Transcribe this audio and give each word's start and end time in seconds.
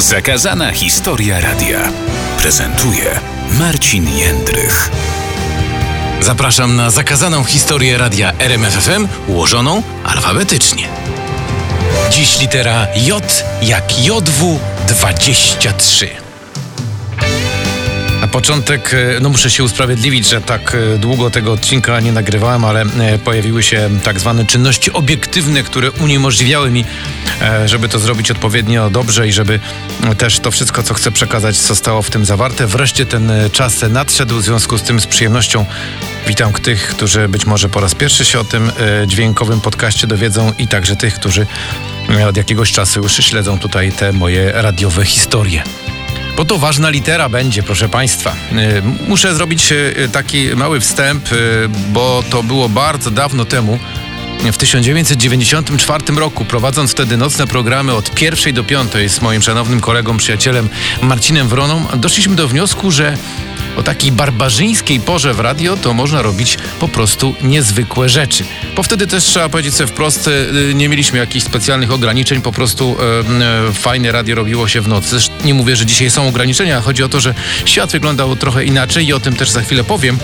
Zakazana 0.00 0.72
historia 0.72 1.40
radia 1.40 1.92
prezentuje 2.38 3.20
Marcin 3.58 4.18
Jędrych. 4.18 4.90
Zapraszam 6.20 6.76
na 6.76 6.90
zakazaną 6.90 7.44
historię 7.44 7.98
radia 7.98 8.32
RMFFM 8.38 9.08
ułożoną 9.28 9.82
alfabetycznie. 10.04 10.88
Dziś 12.10 12.40
litera 12.40 12.86
J 12.96 13.44
jak 13.62 14.06
JW 14.06 14.58
23. 14.88 16.29
Początek, 18.32 18.94
e, 18.94 19.20
no 19.20 19.28
muszę 19.28 19.50
się 19.50 19.64
usprawiedliwić, 19.64 20.28
że 20.28 20.40
tak 20.40 20.76
e, 20.94 20.98
długo 20.98 21.30
tego 21.30 21.52
odcinka 21.52 22.00
nie 22.00 22.12
nagrywałem, 22.12 22.64
ale 22.64 22.82
e, 22.82 23.18
pojawiły 23.18 23.62
się 23.62 23.90
tak 24.02 24.20
zwane 24.20 24.46
czynności 24.46 24.92
obiektywne, 24.92 25.62
które 25.62 25.90
uniemożliwiały 25.90 26.70
mi, 26.70 26.84
żeby 27.66 27.88
to 27.88 27.98
zrobić 27.98 28.30
odpowiednio 28.30 28.90
dobrze 28.90 29.28
i 29.28 29.32
żeby 29.32 29.60
też 30.18 30.38
to 30.38 30.50
wszystko, 30.50 30.82
co 30.82 30.94
chcę 30.94 31.10
przekazać, 31.10 31.56
zostało 31.56 32.02
w 32.02 32.10
tym 32.10 32.24
zawarte. 32.24 32.66
Wreszcie 32.66 33.06
ten 33.06 33.32
czas 33.52 33.84
nadszedł, 33.90 34.36
w 34.36 34.42
związku 34.42 34.78
z 34.78 34.82
tym 34.82 35.00
z 35.00 35.06
przyjemnością 35.06 35.66
witam 36.26 36.52
tych, 36.52 36.88
którzy 36.88 37.28
być 37.28 37.46
może 37.46 37.68
po 37.68 37.80
raz 37.80 37.94
pierwszy 37.94 38.24
się 38.24 38.40
o 38.40 38.44
tym 38.44 38.72
dźwiękowym 39.06 39.60
podcaście 39.60 40.06
dowiedzą 40.06 40.52
i 40.58 40.68
także 40.68 40.96
tych, 40.96 41.14
którzy 41.14 41.46
od 42.28 42.36
jakiegoś 42.36 42.72
czasu 42.72 43.00
już 43.02 43.12
śledzą 43.12 43.58
tutaj 43.58 43.92
te 43.92 44.12
moje 44.12 44.52
radiowe 44.52 45.04
historie. 45.04 45.62
Bo 46.36 46.44
to 46.44 46.58
ważna 46.58 46.90
litera 46.90 47.28
będzie, 47.28 47.62
proszę 47.62 47.88
Państwa. 47.88 48.32
Y, 48.52 48.82
muszę 49.08 49.34
zrobić 49.34 49.72
y, 49.72 50.08
taki 50.12 50.48
mały 50.56 50.80
wstęp, 50.80 51.32
y, 51.32 51.68
bo 51.92 52.24
to 52.30 52.42
było 52.42 52.68
bardzo 52.68 53.10
dawno 53.10 53.44
temu. 53.44 53.78
W 54.52 54.56
1994 54.56 56.04
roku, 56.16 56.44
prowadząc 56.44 56.90
wtedy 56.90 57.16
nocne 57.16 57.46
programy 57.46 57.94
od 57.94 58.10
pierwszej 58.10 58.54
do 58.54 58.64
piątej 58.64 59.08
z 59.08 59.20
moim 59.20 59.42
szanownym 59.42 59.80
kolegą, 59.80 60.16
przyjacielem 60.16 60.68
Marcinem 61.02 61.48
Wroną, 61.48 61.86
doszliśmy 61.96 62.36
do 62.36 62.48
wniosku, 62.48 62.90
że 62.90 63.16
o 63.76 63.82
takiej 63.82 64.12
barbarzyńskiej 64.12 65.00
porze 65.00 65.34
w 65.34 65.40
radio 65.40 65.76
to 65.76 65.94
można 65.94 66.22
robić 66.22 66.58
po 66.80 66.88
prostu 66.88 67.34
niezwykłe 67.42 68.08
rzeczy. 68.08 68.44
Bo 68.76 68.82
wtedy 68.82 69.06
też 69.06 69.24
trzeba 69.24 69.48
powiedzieć 69.48 69.74
sobie 69.74 69.86
wprost, 69.86 70.28
e, 70.28 70.74
nie 70.74 70.88
mieliśmy 70.88 71.18
jakichś 71.18 71.46
specjalnych 71.46 71.92
ograniczeń, 71.92 72.42
po 72.42 72.52
prostu 72.52 72.96
e, 73.68 73.72
fajne 73.72 74.12
radio 74.12 74.34
robiło 74.34 74.68
się 74.68 74.80
w 74.80 74.88
nocy. 74.88 75.16
Nie 75.44 75.54
mówię, 75.54 75.76
że 75.76 75.86
dzisiaj 75.86 76.10
są 76.10 76.28
ograniczenia, 76.28 76.80
chodzi 76.80 77.02
o 77.02 77.08
to, 77.08 77.20
że 77.20 77.34
świat 77.64 77.92
wyglądał 77.92 78.36
trochę 78.36 78.64
inaczej 78.64 79.06
i 79.06 79.12
o 79.12 79.20
tym 79.20 79.36
też 79.36 79.50
za 79.50 79.60
chwilę 79.60 79.84
powiem. 79.84 80.18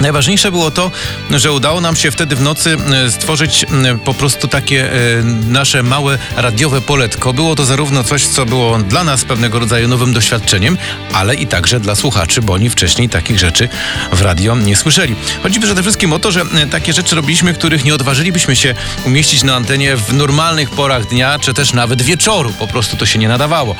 Najważniejsze 0.00 0.52
było 0.52 0.70
to, 0.70 0.90
że 1.30 1.52
udało 1.52 1.80
nam 1.80 1.96
się 1.96 2.10
wtedy 2.10 2.36
w 2.36 2.40
nocy 2.40 2.76
e, 3.06 3.10
stworzyć 3.10 3.66
po 4.04 4.14
prostu 4.14 4.48
takie 4.48 4.92
e, 4.92 5.22
nasze 5.48 5.82
małe 5.82 6.18
radiowe 6.36 6.80
poletko. 6.80 7.32
Było 7.32 7.56
to 7.56 7.64
zarówno 7.64 8.04
coś, 8.04 8.26
co 8.26 8.46
było 8.46 8.78
dla 8.78 9.04
nas 9.04 9.24
pewnego 9.24 9.58
rodzaju 9.58 9.88
nowym 9.88 10.12
doświadczeniem, 10.12 10.78
ale 11.12 11.34
i 11.34 11.46
także 11.46 11.80
dla 11.80 11.94
słuchaczy, 11.94 12.42
bo 12.42 12.52
oni 12.52 12.70
wcześniej 12.70 13.08
takich 13.08 13.38
rzeczy 13.38 13.68
w 14.12 14.22
radio 14.22 14.56
nie 14.56 14.76
słyszeli. 14.76 15.14
Chodzi 15.42 15.60
przede 15.60 15.82
wszystkim 15.82 16.12
o 16.12 16.18
to, 16.18 16.32
że 16.32 16.40
e, 16.40 16.66
takie 16.66 16.92
rzeczy 16.92 17.16
robiliśmy, 17.16 17.54
których 17.54 17.84
nie 17.84 17.94
odważylibyśmy 17.94 18.56
się 18.56 18.74
umieścić 19.06 19.42
na 19.42 19.56
antenie 19.56 19.96
w 19.96 20.12
normalnych 20.12 20.70
porach 20.70 21.06
dnia, 21.06 21.38
czy 21.38 21.54
też 21.54 21.72
nawet 21.72 22.02
wieczoru. 22.02 22.52
Po 22.58 22.66
prostu 22.66 22.96
to 22.96 23.06
się 23.06 23.18
nie 23.18 23.28
nadawało. 23.28 23.76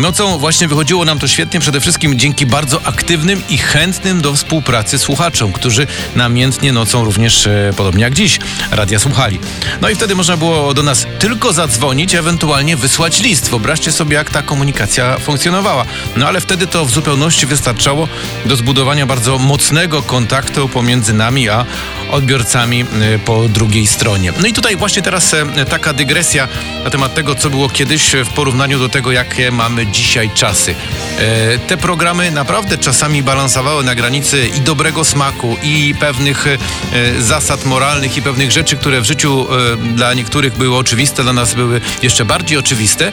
Nocą 0.00 0.38
właśnie 0.38 0.68
wychodziło 0.68 1.04
nam 1.04 1.18
to 1.18 1.28
świetnie, 1.28 1.60
przede 1.60 1.80
wszystkim 1.80 2.18
dzięki 2.18 2.46
bardzo 2.46 2.80
aktywnym 2.84 3.42
i 3.48 3.58
chętnym 3.58 4.20
do 4.20 4.34
współpracy 4.34 4.98
słuchaczom 4.98 5.49
którzy 5.52 5.86
namiętnie 6.16 6.72
nocą 6.72 7.04
również, 7.04 7.46
e, 7.46 7.72
podobnie 7.76 8.02
jak 8.02 8.14
dziś, 8.14 8.38
radia 8.70 8.98
słuchali. 8.98 9.38
No 9.80 9.88
i 9.88 9.94
wtedy 9.94 10.14
można 10.14 10.36
było 10.36 10.74
do 10.74 10.82
nas 10.82 11.06
tylko 11.18 11.52
zadzwonić, 11.52 12.14
ewentualnie 12.14 12.76
wysłać 12.76 13.20
list. 13.20 13.50
Wyobraźcie 13.50 13.92
sobie, 13.92 14.14
jak 14.14 14.30
ta 14.30 14.42
komunikacja 14.42 15.18
funkcjonowała. 15.18 15.84
No 16.16 16.28
ale 16.28 16.40
wtedy 16.40 16.66
to 16.66 16.84
w 16.84 16.90
zupełności 16.90 17.46
wystarczało 17.46 18.08
do 18.46 18.56
zbudowania 18.56 19.06
bardzo 19.06 19.38
mocnego 19.38 20.02
kontaktu 20.02 20.68
pomiędzy 20.68 21.12
nami 21.12 21.48
a 21.48 21.64
odbiorcami 22.10 22.80
e, 22.80 23.18
po 23.18 23.48
drugiej 23.48 23.86
stronie. 23.86 24.32
No 24.40 24.46
i 24.46 24.52
tutaj 24.52 24.76
właśnie 24.76 25.02
teraz 25.02 25.34
e, 25.34 25.64
taka 25.64 25.92
dygresja 25.92 26.48
na 26.84 26.90
temat 26.90 27.14
tego, 27.14 27.34
co 27.34 27.50
było 27.50 27.68
kiedyś 27.68 28.12
w 28.24 28.28
porównaniu 28.28 28.78
do 28.78 28.88
tego, 28.88 29.12
jakie 29.12 29.50
mamy 29.50 29.86
dzisiaj 29.86 30.30
czasy. 30.34 30.74
Te 31.66 31.76
programy 31.76 32.30
naprawdę 32.30 32.78
czasami 32.78 33.22
balansowały 33.22 33.84
na 33.84 33.94
granicy 33.94 34.48
i 34.56 34.60
dobrego 34.60 35.04
smaku, 35.04 35.39
i 35.62 35.94
pewnych 36.00 36.46
e, 36.46 36.58
zasad 37.22 37.64
moralnych 37.64 38.16
i 38.16 38.22
pewnych 38.22 38.50
rzeczy, 38.50 38.76
które 38.76 39.00
w 39.00 39.04
życiu 39.04 39.46
e, 39.50 39.76
dla 39.76 40.14
niektórych 40.14 40.56
były 40.56 40.76
oczywiste, 40.76 41.22
dla 41.22 41.32
nas 41.32 41.54
były 41.54 41.80
jeszcze 42.02 42.24
bardziej 42.24 42.58
oczywiste 42.58 43.12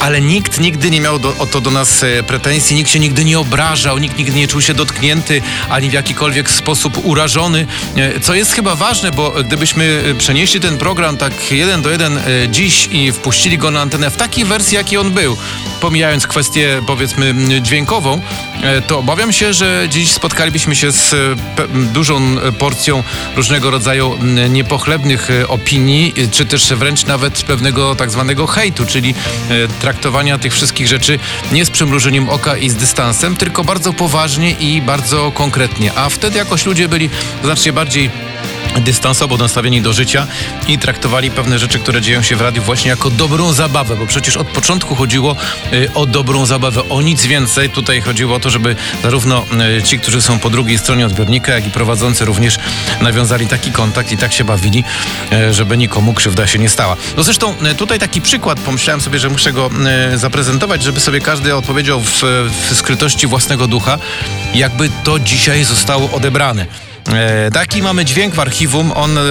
ale 0.00 0.20
nikt 0.20 0.60
nigdy 0.60 0.90
nie 0.90 1.00
miał 1.00 1.18
do, 1.18 1.36
o 1.38 1.46
to 1.46 1.60
do 1.60 1.70
nas 1.70 2.02
e, 2.02 2.22
pretensji, 2.22 2.76
nikt 2.76 2.90
się 2.90 2.98
nigdy 2.98 3.24
nie 3.24 3.38
obrażał, 3.38 3.98
nikt 3.98 4.18
nigdy 4.18 4.38
nie 4.38 4.48
czuł 4.48 4.60
się 4.60 4.74
dotknięty 4.74 5.42
ani 5.68 5.90
w 5.90 5.92
jakikolwiek 5.92 6.50
sposób 6.50 7.04
urażony, 7.04 7.66
co 8.22 8.34
jest 8.34 8.52
chyba 8.52 8.74
ważne, 8.74 9.10
bo 9.10 9.30
gdybyśmy 9.30 10.14
przenieśli 10.18 10.60
ten 10.60 10.78
program 10.78 11.16
tak 11.16 11.52
jeden 11.52 11.82
do 11.82 11.90
jeden 11.90 12.20
dziś 12.50 12.88
i 12.92 13.12
wpuścili 13.12 13.58
go 13.58 13.70
na 13.70 13.80
antenę 13.80 14.10
w 14.10 14.16
takiej 14.16 14.44
wersji, 14.44 14.76
jaki 14.76 14.96
on 14.96 15.10
był, 15.10 15.36
pomijając 15.80 16.26
kwestię 16.26 16.82
powiedzmy 16.86 17.34
dźwiękową, 17.60 18.20
to 18.86 18.98
obawiam 18.98 19.32
się, 19.32 19.52
że 19.52 19.86
dziś 19.90 20.12
spotkalibyśmy 20.12 20.76
się 20.76 20.92
z 20.92 21.14
dużą 21.92 22.36
porcją 22.58 23.02
różnego 23.36 23.70
rodzaju 23.70 24.18
niepochlebnych 24.50 25.30
e, 25.30 25.48
opinii, 25.48 26.14
e, 26.16 26.28
czy 26.28 26.46
też 26.46 26.72
wręcz 26.74 27.06
nawet 27.06 27.42
pewnego 27.42 27.94
tak 27.94 28.10
zwanego 28.10 28.46
hejtu, 28.46 28.86
czyli 28.86 29.14
e, 29.50 29.68
traktowania 29.82 30.38
tych 30.38 30.52
wszystkich 30.52 30.88
rzeczy 30.88 31.18
nie 31.52 31.64
z 31.64 31.70
przymrużeniem 31.70 32.28
oka 32.28 32.56
i 32.56 32.70
z 32.70 32.74
dystansem, 32.74 33.36
tylko 33.36 33.64
bardzo 33.64 33.92
poważnie 33.92 34.50
i 34.50 34.82
bardzo 34.82 35.32
konkretnie. 35.32 35.92
A 35.94 36.08
wtedy 36.08 36.38
jakoś 36.38 36.66
ludzie 36.66 36.88
byli 36.88 37.10
znacznie 37.42 37.72
bardziej 37.72 38.31
dystansowo 38.80 39.36
nastawieni 39.36 39.82
do 39.82 39.92
życia 39.92 40.26
i 40.68 40.78
traktowali 40.78 41.30
pewne 41.30 41.58
rzeczy, 41.58 41.78
które 41.78 42.00
dzieją 42.00 42.22
się 42.22 42.36
w 42.36 42.40
radiu 42.40 42.62
właśnie 42.62 42.90
jako 42.90 43.10
dobrą 43.10 43.52
zabawę, 43.52 43.96
bo 43.96 44.06
przecież 44.06 44.36
od 44.36 44.46
początku 44.46 44.94
chodziło 44.94 45.36
y, 45.72 45.88
o 45.94 46.06
dobrą 46.06 46.46
zabawę, 46.46 46.88
o 46.88 47.02
nic 47.02 47.26
więcej. 47.26 47.70
Tutaj 47.70 48.00
chodziło 48.00 48.36
o 48.36 48.40
to, 48.40 48.50
żeby 48.50 48.76
zarówno 49.02 49.44
y, 49.78 49.82
ci, 49.82 49.98
którzy 49.98 50.22
są 50.22 50.38
po 50.38 50.50
drugiej 50.50 50.78
stronie 50.78 51.06
odbiornika, 51.06 51.52
jak 51.52 51.66
i 51.66 51.70
prowadzący 51.70 52.24
również 52.24 52.58
nawiązali 53.00 53.46
taki 53.46 53.72
kontakt 53.72 54.12
i 54.12 54.16
tak 54.16 54.32
się 54.32 54.44
bawili, 54.44 54.84
y, 55.32 55.54
żeby 55.54 55.78
nikomu 55.78 56.14
krzywda 56.14 56.46
się 56.46 56.58
nie 56.58 56.68
stała. 56.68 56.96
No 57.16 57.22
zresztą 57.22 57.54
tutaj 57.76 57.98
taki 57.98 58.20
przykład, 58.20 58.60
pomyślałem 58.60 59.00
sobie, 59.00 59.18
że 59.18 59.28
muszę 59.28 59.52
go 59.52 59.70
zaprezentować, 60.14 60.82
żeby 60.82 61.00
sobie 61.00 61.20
każdy 61.20 61.56
odpowiedział 61.56 62.00
w, 62.00 62.22
w 62.70 62.74
skrytości 62.74 63.26
własnego 63.26 63.66
ducha, 63.66 63.98
jakby 64.54 64.90
to 65.04 65.18
dzisiaj 65.18 65.64
zostało 65.64 66.10
odebrane. 66.10 66.91
E, 67.08 67.50
taki 67.50 67.82
mamy 67.82 68.04
dźwięk 68.04 68.34
w 68.34 68.40
archiwum. 68.40 68.92
On 68.94 69.18
e, 69.18 69.22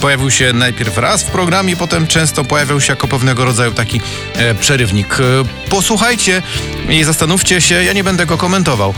pojawił 0.00 0.30
się 0.30 0.52
najpierw 0.52 0.98
raz 0.98 1.22
w 1.22 1.30
programie, 1.30 1.76
potem 1.76 2.06
często 2.06 2.44
pojawiał 2.44 2.80
się 2.80 2.92
jako 2.92 3.08
pewnego 3.08 3.44
rodzaju 3.44 3.72
taki 3.72 4.00
e, 4.34 4.54
przerywnik. 4.54 5.18
Posłuchajcie 5.70 6.42
i 6.88 7.04
zastanówcie 7.04 7.60
się, 7.60 7.82
ja 7.82 7.92
nie 7.92 8.04
będę 8.04 8.26
go 8.26 8.36
komentował, 8.36 8.94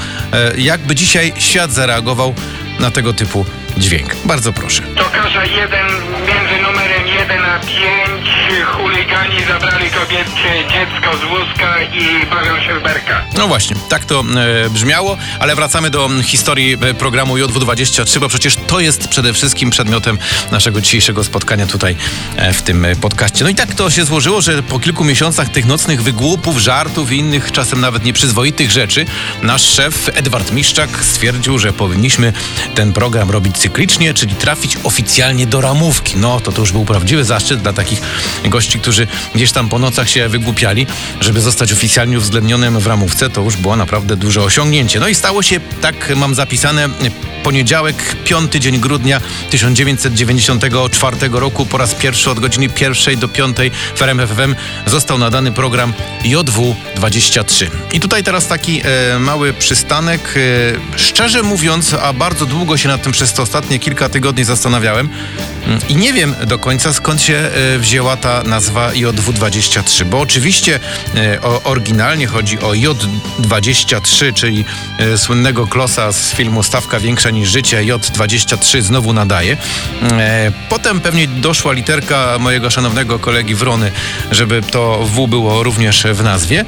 jakby 0.57 0.95
dzisiaj 0.95 1.33
świat 1.37 1.73
zareagował 1.73 2.35
na 2.81 2.91
tego 2.91 3.13
typu 3.13 3.47
dźwięk. 3.77 4.17
Bardzo 4.25 4.53
proszę. 4.53 4.83
To 4.97 5.05
kasza 5.05 5.45
jeden 5.45 5.87
między 6.27 6.52
numerem 6.73 7.07
1 7.07 7.45
a 7.45 7.59
5 7.59 8.33
chuligani 8.65 9.45
zabrali 9.49 9.91
kobiecie 9.91 10.69
dziecko 10.73 11.17
z 11.17 11.21
wózka 11.21 11.83
i 11.83 12.27
bawią 12.27 12.63
się 12.63 12.81
w 12.81 12.83
berka. 12.83 13.25
No 13.39 13.49
właśnie, 13.49 13.77
tak 13.89 14.05
to 14.05 14.25
e, 14.67 14.71
brzmiało, 14.71 15.17
ale 15.39 15.55
wracamy 15.55 15.91
do 15.91 16.11
historii 16.23 16.79
e, 16.81 16.95
programu 16.95 17.37
JW23, 17.37 18.21
bo 18.21 18.29
przecież 18.29 18.57
to 18.67 18.81
jest 18.81 19.09
przede 19.09 19.33
wszystkim 19.33 19.71
przedmiotem 19.71 20.19
naszego 20.51 20.81
dzisiejszego 20.81 21.25
spotkania 21.25 21.67
tutaj 21.67 21.97
e, 22.37 22.53
w 22.53 22.63
tym 22.63 22.85
e, 22.85 22.97
podcaście. 22.97 23.45
No 23.45 23.51
i 23.51 23.55
tak 23.55 23.75
to 23.75 23.91
się 23.91 24.05
złożyło, 24.05 24.41
że 24.41 24.63
po 24.63 24.79
kilku 24.79 25.05
miesiącach 25.05 25.49
tych 25.49 25.67
nocnych 25.67 26.03
wygłupów, 26.03 26.59
żartów 26.59 27.13
i 27.13 27.17
innych 27.17 27.53
czasem 27.53 27.81
nawet 27.81 28.05
nieprzyzwoitych 28.05 28.71
rzeczy, 28.71 29.07
nasz 29.43 29.63
szef 29.63 30.11
Edward 30.15 30.53
Miszczak 30.53 31.05
stwierdził, 31.05 31.59
że 31.59 31.73
powinniśmy 31.73 32.33
ten 32.75 32.93
program 32.93 33.31
robić 33.31 33.59
cyklicznie, 33.59 34.15
czyli 34.15 34.35
trafić 34.35 34.79
oficjalnie 34.85 35.47
do 35.47 35.61
ramówki. 35.61 36.17
No 36.17 36.41
to 36.41 36.53
to 36.53 36.62
już 36.63 36.73
był 36.73 36.85
prawdziwy 36.85 37.25
zaszczyt 37.25 37.63
dla 37.63 37.73
takich 37.73 38.01
gości, 38.45 38.79
którzy 38.79 39.07
gdzieś 39.35 39.53
tam 39.53 39.69
po 39.69 39.79
nocach 39.79 40.11
się 40.11 40.29
wygłupiali, 40.29 40.87
żeby 41.21 41.41
zostać 41.41 41.73
oficjalnie 41.73 42.19
uwzględnionym 42.19 42.79
w 42.81 42.87
ramówce, 42.87 43.31
to 43.31 43.41
już 43.41 43.57
było 43.57 43.77
naprawdę 43.77 44.17
duże 44.17 44.43
osiągnięcie. 44.43 45.01
No 45.01 45.09
i 45.09 45.15
stało 45.15 45.43
się, 45.43 45.61
tak 45.81 46.17
mam 46.17 46.35
zapisane, 46.35 46.89
poniedziałek, 47.43 48.17
piąty 48.25 48.61
dzień 48.61 48.79
grudnia 48.79 49.21
1994 49.51 51.17
roku, 51.33 51.67
po 51.67 51.79
raz 51.79 51.95
pierwszy 51.95 52.31
od 52.31 52.41
godziny 52.41 52.69
pierwszej 52.69 53.17
do 53.17 53.29
piątej 53.29 53.71
w 53.97 54.03
RMFFM 54.03 54.55
został 54.87 55.19
nadany 55.19 55.53
program 55.53 55.93
JW23. 56.25 57.67
I 57.93 58.01
tutaj 58.01 58.25
teraz 58.25 58.47
taki 58.47 58.83
e, 58.85 59.19
mały 59.19 59.53
przystanek. 59.53 60.35
E, 60.37 60.99
szczerze 60.99 61.43
mówiąc, 61.43 61.95
a 61.95 62.13
bardzo 62.13 62.47
długo 62.47 62.77
się 62.77 62.89
nad 62.89 63.03
tym 63.03 63.13
przez 63.13 63.33
te 63.33 63.43
ostatnie 63.43 63.79
kilka 63.79 64.09
tygodni 64.09 64.45
zastanawiałem, 64.45 65.09
I 65.89 65.97
nie 65.97 66.13
wiem 66.13 66.35
do 66.47 66.59
końca 66.59 66.93
skąd 66.93 67.23
się 67.23 67.35
e, 67.35 67.79
wzięła 67.79 68.17
ta 68.17 68.43
nazwa 68.43 68.93
JW23, 68.93 70.05
bo 70.05 70.21
oczywiście 70.21 70.81
e, 71.15 71.41
oryginalnie 71.65 72.27
chodzi 72.27 72.59
o 72.59 72.71
J23, 72.73 74.33
czyli 74.35 74.65
e, 74.99 75.19
słynnego 75.19 75.67
klosa 75.67 76.13
z 76.13 76.33
filmu 76.33 76.63
Stawka 76.63 77.01
Większa 77.01 77.31
niż 77.31 77.49
Życie, 77.49 77.79
J23 77.79 78.81
znowu 78.81 79.13
nadaje. 79.13 79.57
E, 80.03 80.53
Potem 80.69 81.01
pewnie 81.01 81.29
doszła 81.29 81.73
literka 81.73 82.39
mojego 82.39 82.71
szanownego 82.71 83.19
kolegi 83.19 83.55
Wrony, 83.55 83.93
żeby 84.31 84.63
to 84.63 85.05
W 85.05 85.29
było 85.29 85.63
również 85.63 86.07
w 86.13 86.23
nazwie. 86.25 86.65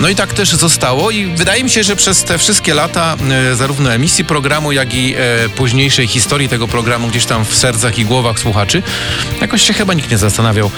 No 0.00 0.08
i 0.08 0.14
tak 0.14 0.34
też 0.34 0.52
zostało 0.52 1.10
i 1.10 1.26
wydaje 1.26 1.64
mi 1.64 1.70
się, 1.70 1.84
że 1.84 1.96
przez 1.96 2.24
te 2.24 2.38
wszystkie 2.38 2.74
lata 2.74 3.16
zarówno 3.54 3.92
emisji 3.92 4.24
programu, 4.24 4.72
jak 4.72 4.94
i 4.94 5.14
późniejszej 5.56 6.06
historii 6.06 6.48
tego 6.48 6.68
programu 6.68 7.08
gdzieś 7.08 7.24
tam 7.24 7.44
w 7.44 7.54
sercach 7.54 7.98
i 7.98 8.04
głowach 8.04 8.37
słuchaczy, 8.38 8.82
jakoś 9.40 9.62
się 9.62 9.72
chyba 9.72 9.94
nikt 9.94 10.10
nie 10.10 10.18
zastanawiał, 10.18 10.70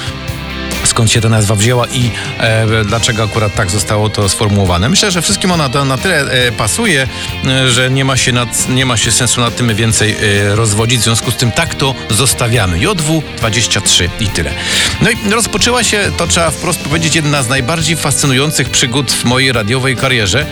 skąd 0.91 1.11
się 1.11 1.21
ta 1.21 1.29
nazwa 1.29 1.55
wzięła 1.55 1.87
i 1.87 2.11
e, 2.39 2.85
dlaczego 2.85 3.23
akurat 3.23 3.55
tak 3.55 3.71
zostało 3.71 4.09
to 4.09 4.29
sformułowane. 4.29 4.89
Myślę, 4.89 5.11
że 5.11 5.23
wszystkim 5.23 5.53
ona 5.53 5.69
na, 5.85 5.99
tyle 5.99 6.21
e, 6.21 6.53
pasuje, 6.53 7.09
e, 7.47 7.71
że 7.71 7.91
nie 7.91 8.05
ma, 8.05 8.17
się 8.17 8.33
nad, 8.33 8.69
nie 8.69 8.87
ma 8.87 8.97
się 8.97 9.13
sensu 9.13 9.41
nad 9.41 9.57
tym 9.57 9.75
więcej 9.75 10.17
e, 10.21 10.57
rozwodzić. 10.57 11.01
W 11.01 11.03
związku 11.03 11.31
z 11.31 11.37
tym 11.37 11.53
tak 11.53 11.75
to 11.75 11.95
zostawiamy. 12.11 12.79
JW 12.79 13.23
23 13.39 14.11
i 14.21 14.27
tyle. 14.27 14.51
No 15.03 15.11
i 15.11 15.31
rozpoczęła 15.31 15.85
się, 15.85 16.13
to 16.17 16.27
trzeba 16.27 16.51
wprost 16.51 16.81
powiedzieć, 16.81 17.15
jedna 17.15 17.43
z 17.43 17.49
najbardziej 17.49 17.97
fascynujących 17.97 18.71
przygód 18.71 19.13
w 19.13 19.25
mojej 19.25 19.53
radiowej 19.53 19.97
karierze. 19.97 20.47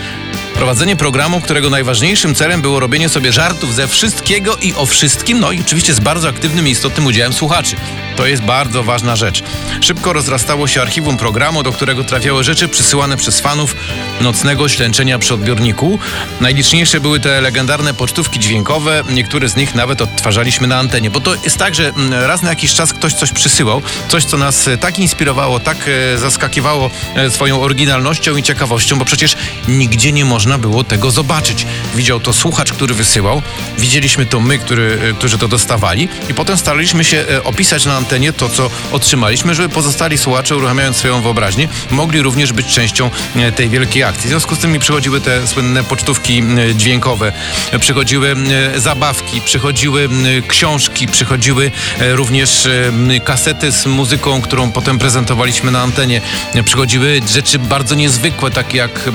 Prowadzenie 0.55 0.97
programu, 0.97 1.41
którego 1.41 1.71
najważniejszym 1.71 2.35
celem 2.35 2.63
było 2.63 2.81
robienie 2.81 3.09
sobie 3.09 3.33
żartów 3.33 3.75
ze 3.75 3.89
wszystkiego 3.89 4.57
i 4.57 4.75
o 4.75 4.87
wszystkim, 4.87 5.41
no 5.41 5.53
i 5.53 5.61
oczywiście 5.61 5.95
z 5.95 6.01
bardzo 6.01 6.29
aktywnym 6.29 6.69
i 6.69 6.71
istotnym 6.71 7.07
udziałem 7.07 7.33
słuchaczy. 7.33 7.77
To 8.19 8.27
jest 8.27 8.43
bardzo 8.43 8.83
ważna 8.83 9.17
rzecz. 9.17 9.43
Szybko 9.81 10.13
rozrastało 10.13 10.69
się 10.69 10.83
archiwum 10.83 11.17
programu, 11.17 11.63
do 11.63 11.73
którego 11.73 12.05
trafiały 12.05 12.45
rzeczy 12.45 12.69
przysyłane 12.69 13.17
przez 13.17 13.41
fanów 13.41 13.77
nocnego 14.21 14.69
ślęczenia 14.69 15.19
przy 15.19 15.35
odbiorniku. 15.35 15.99
Najliczniejsze 16.41 17.01
były 17.01 17.21
te 17.21 17.41
legendarne 17.41 17.95
pocztówki 17.95 18.41
dźwiękowe, 18.41 19.05
niektóre 19.11 19.49
z 19.49 19.57
nich 19.57 19.75
nawet 19.75 20.03
odtwarzaliśmy 20.03 20.67
na 20.67 20.79
antenie, 20.79 21.11
bo 21.11 21.21
to 21.21 21.35
jest 21.35 21.59
tak, 21.59 21.75
że 21.75 21.89
mm, 21.89 22.13
raz 22.13 22.43
na 22.43 22.51
jakiś 22.51 22.75
czas 22.75 22.93
ktoś 22.93 23.15
coś 23.15 23.33
przysyłał, 23.33 23.83
coś 24.09 24.25
co 24.25 24.37
nas 24.37 24.69
e, 24.69 24.79
tak 24.79 24.99
inspirowało, 24.99 25.61
tak 25.61 25.77
e, 26.15 26.19
zaskakiwało 26.19 26.91
e, 27.15 27.31
swoją 27.31 27.61
oryginalnością 27.61 28.37
i 28.37 28.43
ciekawością, 28.43 28.99
bo 28.99 29.05
przecież 29.05 29.37
nigdzie 29.69 30.13
nie 30.13 30.25
można 30.25 30.59
było 30.59 30.85
tego 30.85 31.11
zobaczyć. 31.11 31.67
Widział 31.95 32.21
to 32.21 32.33
słuchacz, 32.33 32.73
który 32.73 32.95
wysyłał, 32.95 33.43
widzieliśmy 33.79 34.27
to 34.27 34.41
my, 34.41 34.59
który, 34.59 35.15
którzy 35.19 35.39
to 35.39 35.49
dostawali 35.49 36.09
i 36.29 36.35
potem 36.35 36.57
staraliśmy 36.57 37.05
się 37.05 37.25
opisać 37.45 37.85
na 37.85 37.97
antenie 37.97 38.08
to, 38.37 38.49
co 38.49 38.71
otrzymaliśmy, 38.93 39.55
żeby 39.55 39.69
pozostali 39.69 40.19
słuchacze, 40.19 40.57
uruchamiając 40.57 40.97
swoją 40.97 41.23
wyobraźnię, 41.23 41.69
mogli 41.91 42.23
również 42.23 42.53
być 42.53 42.67
częścią 42.67 43.11
e, 43.37 43.53
tej 43.53 43.69
wielkiej 43.69 44.03
akcji. 44.03 44.25
W 44.25 44.29
związku 44.29 44.55
z 44.55 44.59
tym 44.59 44.73
mi 44.73 44.79
przychodziły 44.79 45.21
te 45.21 45.47
słynne 45.47 45.85
pocztówki 45.85 46.43
dźwiękowe, 46.75 47.33
przychodziły 47.81 48.37
zabawki, 48.77 49.41
przychodziły 49.41 50.09
książki, 50.49 51.07
przychodziły 51.07 51.71
e, 51.99 52.13
również 52.17 52.67
e, 52.67 53.21
kasety 53.21 53.73
z 53.73 53.87
muzyką, 53.87 54.41
którą 54.41 54.73
potem 54.73 54.99
prezentowaliśmy 54.99 55.71
na 55.71 55.83
antenie. 55.83 56.21
Przychodziły 56.65 57.21
rzeczy 57.33 57.59
bardzo 57.59 57.95
niezwykłe, 57.95 58.51
takie 58.51 58.79
jak 58.79 59.11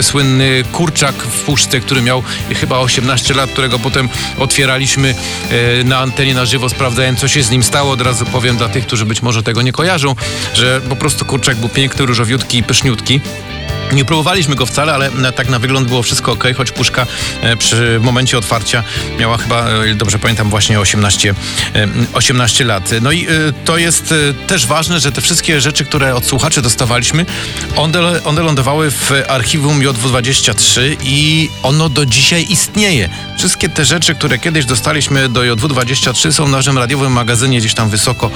słynny 0.00 0.64
kurczak 0.72 1.14
w 1.14 1.42
puszce, 1.42 1.80
który 1.80 2.02
miał 2.02 2.22
chyba 2.60 2.78
18 2.78 3.34
lat, 3.34 3.50
którego 3.50 3.78
potem 3.78 4.08
otwieraliśmy 4.38 5.14
na 5.84 5.98
antenie 5.98 6.34
na 6.34 6.46
żywo, 6.46 6.68
sprawdzając, 6.68 7.20
co 7.20 7.28
się 7.28 7.42
z 7.42 7.50
nim 7.50 7.62
stało. 7.62 7.92
Od 7.92 8.00
razu 8.00 8.24
powiem 8.34 8.56
dla 8.56 8.68
tych, 8.68 8.86
którzy 8.86 9.06
być 9.06 9.22
może 9.22 9.42
tego 9.42 9.62
nie 9.62 9.72
kojarzą, 9.72 10.14
że 10.54 10.80
po 10.88 10.96
prostu 10.96 11.24
kurczak 11.24 11.56
był 11.56 11.68
piękny, 11.68 12.06
różowiutki 12.06 12.58
i 12.58 12.62
pyszniutki. 12.62 13.20
Nie 13.94 14.04
próbowaliśmy 14.04 14.54
go 14.54 14.66
wcale, 14.66 14.94
ale 14.94 15.10
tak 15.32 15.48
na 15.48 15.58
wygląd 15.58 15.88
było 15.88 16.02
wszystko 16.02 16.32
ok, 16.32 16.44
choć 16.56 16.70
puszka 16.70 17.06
e, 17.42 17.56
przy 17.56 18.00
momencie 18.02 18.38
otwarcia 18.38 18.82
miała 19.18 19.38
chyba, 19.38 19.68
e, 19.68 19.94
dobrze 19.94 20.18
pamiętam, 20.18 20.50
właśnie 20.50 20.80
18, 20.80 21.34
e, 21.74 21.88
18 22.12 22.64
lat. 22.64 22.90
No 23.02 23.12
i 23.12 23.26
e, 23.26 23.28
to 23.64 23.78
jest 23.78 24.12
e, 24.12 24.46
też 24.46 24.66
ważne, 24.66 25.00
że 25.00 25.12
te 25.12 25.20
wszystkie 25.20 25.60
rzeczy, 25.60 25.84
które 25.84 26.14
od 26.14 26.26
słuchaczy 26.26 26.62
dostawaliśmy, 26.62 27.26
one, 27.76 28.24
one 28.24 28.42
lądowały 28.42 28.90
w 28.90 29.12
archiwum 29.28 29.80
JW23 29.80 30.96
i 31.02 31.50
ono 31.62 31.88
do 31.88 32.06
dzisiaj 32.06 32.46
istnieje. 32.50 33.08
Wszystkie 33.38 33.68
te 33.68 33.84
rzeczy, 33.84 34.14
które 34.14 34.38
kiedyś 34.38 34.64
dostaliśmy 34.64 35.28
do 35.28 35.40
JW23 35.40 36.32
są 36.32 36.44
w 36.44 36.50
naszym 36.50 36.78
radiowym 36.78 37.12
magazynie 37.12 37.58
gdzieś 37.58 37.74
tam 37.74 37.88
wysoko 37.88 38.30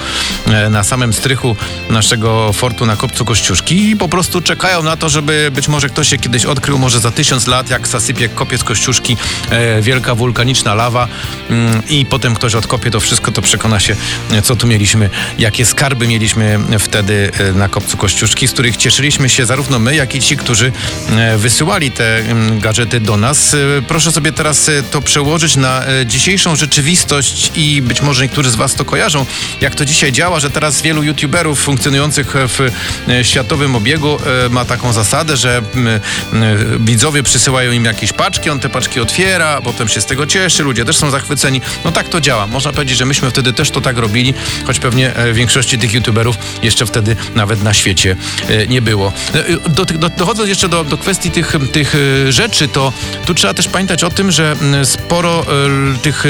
e, 0.47 0.69
na 0.69 0.83
samym 0.83 1.13
strychu 1.13 1.55
naszego 1.89 2.53
fortu 2.53 2.85
na 2.85 2.95
Kopcu 2.95 3.25
Kościuszki 3.25 3.89
i 3.89 3.95
po 3.95 4.09
prostu 4.09 4.41
czekają 4.41 4.83
na 4.83 4.97
to, 4.97 5.09
żeby 5.09 5.48
być 5.51 5.67
może 5.67 5.89
ktoś 5.89 6.09
się 6.09 6.17
kiedyś 6.17 6.45
odkrył, 6.45 6.77
może 6.77 6.99
za 6.99 7.11
tysiąc 7.11 7.47
lat, 7.47 7.69
jak 7.69 7.87
zasypie 7.87 8.29
kopiec 8.29 8.63
Kościuszki 8.63 9.17
e, 9.49 9.81
wielka 9.81 10.15
wulkaniczna 10.15 10.75
lawa 10.75 11.07
mm, 11.49 11.81
i 11.89 12.05
potem 12.05 12.35
ktoś 12.35 12.55
odkopie 12.55 12.91
to 12.91 12.99
wszystko, 12.99 13.31
to 13.31 13.41
przekona 13.41 13.79
się, 13.79 13.95
co 14.43 14.55
tu 14.55 14.67
mieliśmy, 14.67 15.09
jakie 15.39 15.65
skarby 15.65 16.07
mieliśmy 16.07 16.59
wtedy 16.79 17.31
e, 17.39 17.53
na 17.53 17.69
Kopcu 17.69 17.97
Kościuszki, 17.97 18.47
z 18.47 18.51
których 18.51 18.77
cieszyliśmy 18.77 19.29
się 19.29 19.45
zarówno 19.45 19.79
my, 19.79 19.95
jak 19.95 20.15
i 20.15 20.21
ci, 20.21 20.37
którzy 20.37 20.71
e, 21.09 21.37
wysyłali 21.37 21.91
te 21.91 22.17
mm, 22.17 22.59
gadżety 22.59 22.99
do 22.99 23.17
nas. 23.17 23.53
E, 23.53 23.57
Proszę 23.87 24.11
sobie 24.11 24.31
teraz 24.31 24.71
to 24.91 25.01
przełożyć 25.01 25.55
na 25.55 25.81
dzisiejszą 26.05 26.55
rzeczywistość 26.55 27.51
i 27.55 27.81
być 27.81 28.01
może 28.01 28.23
niektórzy 28.23 28.51
z 28.51 28.55
Was 28.55 28.75
to 28.75 28.85
kojarzą, 28.85 29.25
jak 29.61 29.75
to 29.75 29.85
dzisiaj 29.85 30.11
działa, 30.11 30.39
że 30.39 30.49
teraz 30.49 30.81
wielu 30.81 31.03
youtuberów 31.03 31.59
funkcjonujących 31.59 32.33
w 32.35 32.69
światowym 33.23 33.75
obiegu 33.75 34.17
ma 34.49 34.65
taką 34.65 34.93
zasadę, 34.93 35.28
że 35.37 35.61
m, 35.75 35.87
m, 35.87 36.41
widzowie 36.85 37.23
przysyłają 37.23 37.71
im 37.71 37.85
jakieś 37.85 38.13
paczki, 38.13 38.49
on 38.49 38.59
te 38.59 38.69
paczki 38.69 38.99
otwiera, 38.99 39.61
potem 39.63 39.87
się 39.87 40.01
z 40.01 40.05
tego 40.05 40.27
cieszy, 40.27 40.63
ludzie 40.63 40.85
też 40.85 40.97
są 40.97 41.09
zachwyceni. 41.11 41.61
No 41.85 41.91
tak 41.91 42.09
to 42.09 42.21
działa. 42.21 42.47
Można 42.47 42.71
powiedzieć, 42.73 42.97
że 42.97 43.05
myśmy 43.05 43.29
wtedy 43.29 43.53
też 43.53 43.71
to 43.71 43.81
tak 43.81 43.97
robili, 43.97 44.33
choć 44.67 44.79
pewnie 44.79 45.15
e, 45.15 45.33
większości 45.33 45.77
tych 45.77 45.93
youtuberów 45.93 46.35
jeszcze 46.63 46.85
wtedy 46.85 47.15
nawet 47.35 47.63
na 47.63 47.73
świecie 47.73 48.15
e, 48.49 48.67
nie 48.67 48.81
było. 48.81 49.13
E, 49.33 49.69
Do, 49.69 49.85
tych- 49.85 49.97
do, 49.97 50.09
dochodząc 50.09 50.49
jeszcze 50.49 50.69
do, 50.69 50.83
do 50.83 50.97
kwestii 50.97 51.31
tych, 51.31 51.55
tych 51.71 51.95
rzeczy, 52.29 52.67
to 52.67 52.93
tu 53.25 53.33
trzeba 53.33 53.53
też 53.53 53.67
pamiętać 53.67 54.03
o 54.03 54.09
tym, 54.09 54.31
że 54.31 54.55
m, 54.61 54.85
sporo 54.85 55.45
tych 56.01 56.23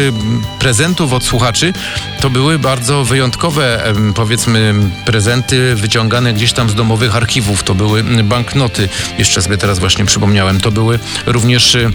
prezentów 0.59 1.13
od 1.13 1.23
słuchaczy 1.23 1.73
to 2.21 2.29
były 2.29 2.59
bardzo 2.59 3.03
wyjątkowe, 3.05 3.93
powiedzmy, 4.15 4.73
prezenty 5.05 5.75
wyciągane 5.75 6.33
gdzieś 6.33 6.53
tam 6.53 6.69
z 6.69 6.75
domowych 6.75 7.15
archiwów. 7.15 7.63
To 7.63 7.75
były 7.75 8.03
banknoty, 8.03 8.88
jeszcze 9.17 9.41
sobie 9.41 9.57
teraz 9.57 9.79
właśnie 9.79 10.05
przypomniałem. 10.05 10.61
To 10.61 10.71
były 10.71 10.99
również 11.25 11.75
e, 11.75 11.91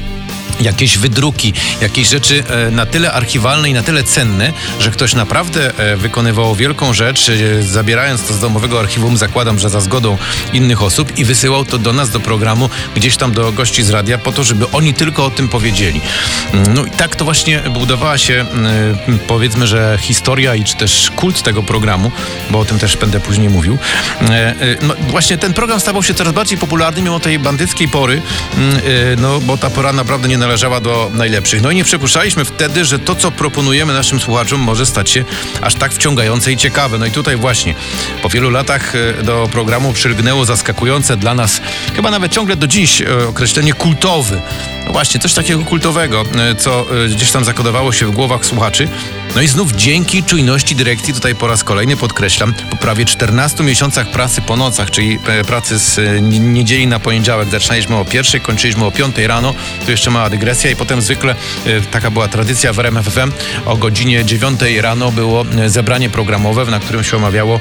jakieś 0.60 0.98
wydruki, 0.98 1.52
jakieś 1.80 2.08
rzeczy 2.08 2.44
e, 2.48 2.70
na 2.70 2.86
tyle 2.86 3.12
archiwalne 3.12 3.70
i 3.70 3.74
na 3.74 3.82
tyle 3.82 4.04
cenne, 4.04 4.52
że 4.80 4.90
ktoś 4.90 5.14
naprawdę 5.14 5.78
e, 5.78 5.96
wykonywał 5.96 6.54
wielką 6.54 6.92
rzecz, 6.94 7.28
e, 7.28 7.62
zabierając 7.62 8.22
to 8.22 8.34
z 8.34 8.40
domowego 8.40 8.80
archiwum, 8.80 9.16
zakładam, 9.16 9.58
że 9.58 9.70
za 9.70 9.80
zgodą 9.80 10.18
innych 10.52 10.82
osób 10.82 11.18
i 11.18 11.24
wysyłał 11.24 11.64
to 11.64 11.78
do 11.78 11.92
nas, 11.92 12.10
do 12.10 12.20
programu, 12.20 12.70
gdzieś 12.96 13.16
tam 13.16 13.32
do 13.32 13.52
gości 13.52 13.82
z 13.82 13.90
radia, 13.90 14.18
po 14.18 14.32
to, 14.32 14.44
żeby 14.44 14.70
oni 14.70 14.94
tylko 14.94 15.24
o 15.24 15.30
tym 15.30 15.48
powiedzieli. 15.48 16.00
Mm, 16.52 16.74
No 16.74 16.84
i 16.84 16.90
tak 16.90 17.16
to 17.16 17.24
właśnie 17.24 17.60
budowała 17.60 18.18
się, 18.18 18.44
mm, 18.52 19.18
powiedzmy, 19.26 19.66
że 19.66 19.98
historia 20.00 20.54
i 20.54 20.64
czy 20.64 20.76
też 20.76 21.10
kult 21.16 21.42
tego 21.42 21.62
programu, 21.62 22.12
bo 22.50 22.58
o 22.58 22.64
tym 22.64 22.78
też 22.78 22.96
będę 22.96 23.20
później 23.20 23.48
mówił. 23.48 23.78
E, 24.30 24.54
No, 24.82 24.94
właśnie 25.08 25.38
ten 25.38 25.52
program 25.52 25.80
stawał 25.80 26.02
się 26.02 26.14
coraz 26.14 26.32
bardziej 26.32 26.58
popularny 26.58 27.02
mimo 27.02 27.20
tej 27.20 27.38
bandyckiej 27.38 27.88
pory, 27.88 28.22
mm, 28.56 28.80
no 29.20 29.40
bo 29.40 29.56
ta 29.56 29.70
pora 29.70 29.92
naprawdę 29.92 30.28
nie 30.28 30.38
należała 30.46 30.80
do 30.80 31.10
najlepszych. 31.14 31.62
No 31.62 31.70
i 31.70 31.76
nie 31.76 31.84
przypuszczaliśmy 31.84 32.44
wtedy, 32.44 32.84
że 32.84 32.98
to, 32.98 33.14
co 33.14 33.30
proponujemy 33.30 33.92
naszym 33.92 34.20
słuchaczom, 34.20 34.60
może 34.60 34.86
stać 34.86 35.10
się 35.10 35.24
aż 35.60 35.74
tak 35.74 35.92
wciągające 35.92 36.52
i 36.52 36.56
ciekawe. 36.56 36.98
No 36.98 37.06
i 37.06 37.10
tutaj 37.10 37.36
właśnie 37.36 37.74
po 38.22 38.28
wielu 38.28 38.50
latach 38.50 38.94
e, 38.94 39.22
do 39.22 39.48
programu 39.52 39.92
przylgnęło 39.92 40.44
zaskakujące 40.44 41.16
dla 41.16 41.34
nas, 41.34 41.60
chyba 41.96 42.10
nawet 42.10 42.32
ciągle 42.32 42.56
do 42.56 42.66
dziś, 42.66 43.00
e, 43.00 43.28
określenie 43.28 43.72
kultowy. 43.72 44.40
No 44.86 44.92
właśnie, 44.92 45.20
coś 45.20 45.34
takiego 45.34 45.64
kultowego, 45.64 46.24
e, 46.50 46.54
co 46.54 46.86
gdzieś 47.14 47.30
tam 47.30 47.44
zakodowało 47.44 47.92
się 47.92 48.06
w 48.06 48.10
głowach 48.10 48.46
słuchaczy. 48.46 48.88
No 49.34 49.42
i 49.42 49.48
znów 49.48 49.72
dzięki 49.72 50.22
czujności 50.22 50.76
dyrekcji, 50.76 51.14
tutaj 51.14 51.34
po 51.34 51.46
raz 51.46 51.64
kolejny 51.64 51.96
podkreślam, 51.96 52.54
po 52.70 52.76
prawie 52.76 53.04
14 53.04 53.64
miesiącach 53.64 54.10
pracy 54.10 54.42
po 54.42 54.56
nocach, 54.56 54.90
czyli 54.90 55.18
e, 55.26 55.44
pracy 55.44 55.78
z 55.78 55.98
e, 55.98 56.20
nie- 56.20 56.38
niedzieli 56.38 56.86
na 56.86 56.98
poniedziałek. 57.00 57.48
Zaczynaliśmy 57.50 57.96
o 57.96 58.04
pierwszej, 58.04 58.40
kończyliśmy 58.40 58.84
o 58.84 58.90
piątej 58.90 59.26
rano. 59.26 59.54
Tu 59.84 59.90
jeszcze 59.90 60.10
mała 60.10 60.30
dygresja 60.30 60.70
i 60.70 60.76
potem 60.76 61.00
zwykle 61.02 61.34
e, 61.66 61.80
taka 61.80 62.10
była 62.10 62.28
tradycja 62.28 62.72
w 62.72 62.78
RMF 62.78 63.06
FM. 63.06 63.32
O 63.66 63.76
godzinie 63.76 64.24
9 64.24 64.60
rano 64.80 65.12
było 65.12 65.44
zebranie 65.66 66.10
programowe, 66.10 66.64
na 66.64 66.80
którym 66.80 67.04
się 67.04 67.16
omawiało 67.16 67.60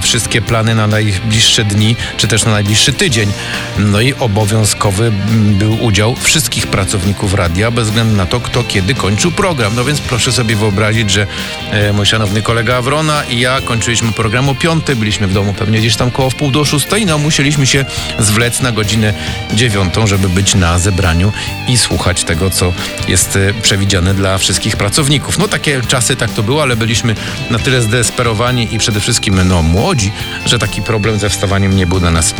wszystkie 0.00 0.42
plany 0.42 0.74
na 0.74 0.86
najbliższe 0.86 1.64
dni, 1.64 1.96
czy 2.16 2.28
też 2.28 2.44
na 2.44 2.50
najbliższy 2.50 2.92
tydzień. 2.92 3.32
No 3.78 4.00
i 4.00 4.14
obowiązkowy 4.14 5.12
był 5.58 5.84
udział 5.84 6.16
wszystkich 6.16 6.66
pracowników 6.66 7.34
radia, 7.34 7.70
bez 7.70 7.88
względu 7.88 8.16
na 8.16 8.26
to, 8.26 8.40
kto 8.40 8.64
kiedy 8.64 8.94
kończył 8.94 9.30
program. 9.32 9.72
No 9.76 9.84
więc 9.84 10.00
proszę 10.00 10.32
sobie 10.32 10.56
wyobrazić, 10.56 11.10
że 11.10 11.26
e, 11.70 11.92
mój 11.92 12.06
szanowny 12.06 12.42
kolega 12.42 12.76
Awrona 12.76 13.24
i 13.24 13.40
ja 13.40 13.60
kończyliśmy 13.60 14.12
program 14.12 14.48
o 14.48 14.54
piątej, 14.54 14.96
byliśmy 14.96 15.26
w 15.26 15.32
domu 15.32 15.52
pewnie 15.52 15.78
gdzieś 15.78 15.96
tam 15.96 16.10
koło 16.10 16.30
w 16.30 16.34
pół 16.34 16.50
do 16.50 16.64
szóstej, 16.64 17.06
no 17.06 17.18
musieliśmy 17.18 17.66
się 17.66 17.84
zwlec 18.18 18.60
na 18.60 18.72
godzinę 18.72 19.14
dziewiątą, 19.54 20.06
żeby 20.06 20.28
być 20.28 20.54
na 20.54 20.78
zebraniu 20.78 21.32
i 21.68 21.78
słuchać 21.78 22.24
tego, 22.24 22.50
co 22.50 22.72
jest 23.08 23.36
e, 23.36 23.54
przewidziane 23.62 24.14
dla 24.14 24.38
wszystkich 24.38 24.76
pracowników. 24.76 25.38
No 25.38 25.48
takie 25.48 25.80
czasy 25.88 26.16
tak 26.16 26.30
to 26.30 26.42
było, 26.42 26.62
ale 26.62 26.76
byliśmy 26.76 27.14
na 27.50 27.58
tyle 27.58 27.82
zdesperowani 27.82 28.74
i 28.74 28.78
przede 28.78 29.00
wszystkim 29.00 29.48
no 29.50 29.62
młodzi, 29.62 30.12
że 30.46 30.58
taki 30.58 30.82
problem 30.82 31.18
ze 31.18 31.28
wstawaniem 31.28 31.76
nie 31.76 31.86
był 31.86 32.00
dla 32.00 32.10
nas 32.10 32.34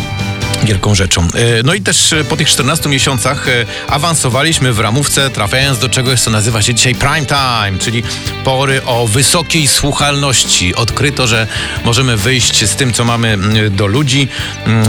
wielką 0.70 0.94
rzeczą. 0.94 1.22
E, 1.22 1.28
No 1.64 1.74
i 1.74 1.80
też 1.80 2.12
e, 2.12 2.24
po 2.24 2.36
tych 2.36 2.48
14 2.48 2.88
miesiącach 2.88 3.48
e, 3.48 3.66
awansowaliśmy 3.86 4.72
w 4.72 4.78
ramówce, 4.78 5.30
trafiając 5.30 5.78
do 5.78 5.88
czegoś, 5.88 6.20
co 6.20 6.30
nazywa 6.30 6.62
się 6.62 6.74
dzisiaj 6.74 6.94
prime 6.94 7.26
time, 7.26 7.78
czyli 7.78 8.02
pory 8.44 8.84
o 8.84 9.06
wysokiej 9.06 9.68
słuchalności. 9.68 10.74
Odkryto, 10.74 11.26
że 11.26 11.46
możemy 11.84 12.16
wyjść 12.16 12.64
z 12.64 12.76
tym, 12.76 12.92
co 12.92 13.04
mamy 13.04 13.28
mm, 13.28 13.76
do 13.76 13.86
ludzi 13.86 14.28
mm, 14.66 14.86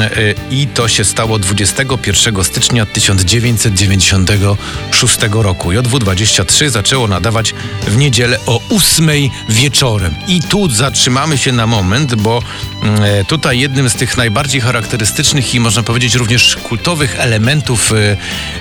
i 0.52 0.68
to 0.68 0.88
się 0.88 1.06
stało 1.06 1.40
21 1.40 2.44
stycznia 2.44 2.86
1996 2.86 5.18
roku. 5.32 5.72
JW23 5.72 6.70
zaczęło 6.70 7.08
nadawać 7.08 7.54
w 7.88 7.98
niedzielę 7.98 8.38
o 8.46 8.62
8 8.70 9.10
wieczorem. 9.50 10.16
I 10.28 10.42
tu 10.42 10.70
zatrzymamy 10.70 11.38
się 11.38 11.52
na 11.52 11.68
moment, 11.68 12.16
bo 12.16 12.42
mm, 12.84 13.26
tutaj 13.26 13.60
jednym 13.60 13.90
z 13.90 13.96
tych 13.96 14.18
najbardziej 14.18 14.62
charakterystycznych 14.62 15.56
i 15.56 15.60
można 15.72 15.84
powiedzieć 15.84 16.16
również 16.16 16.56
kultowych 16.56 17.20
elementów 17.20 17.92
e, 17.92 18.18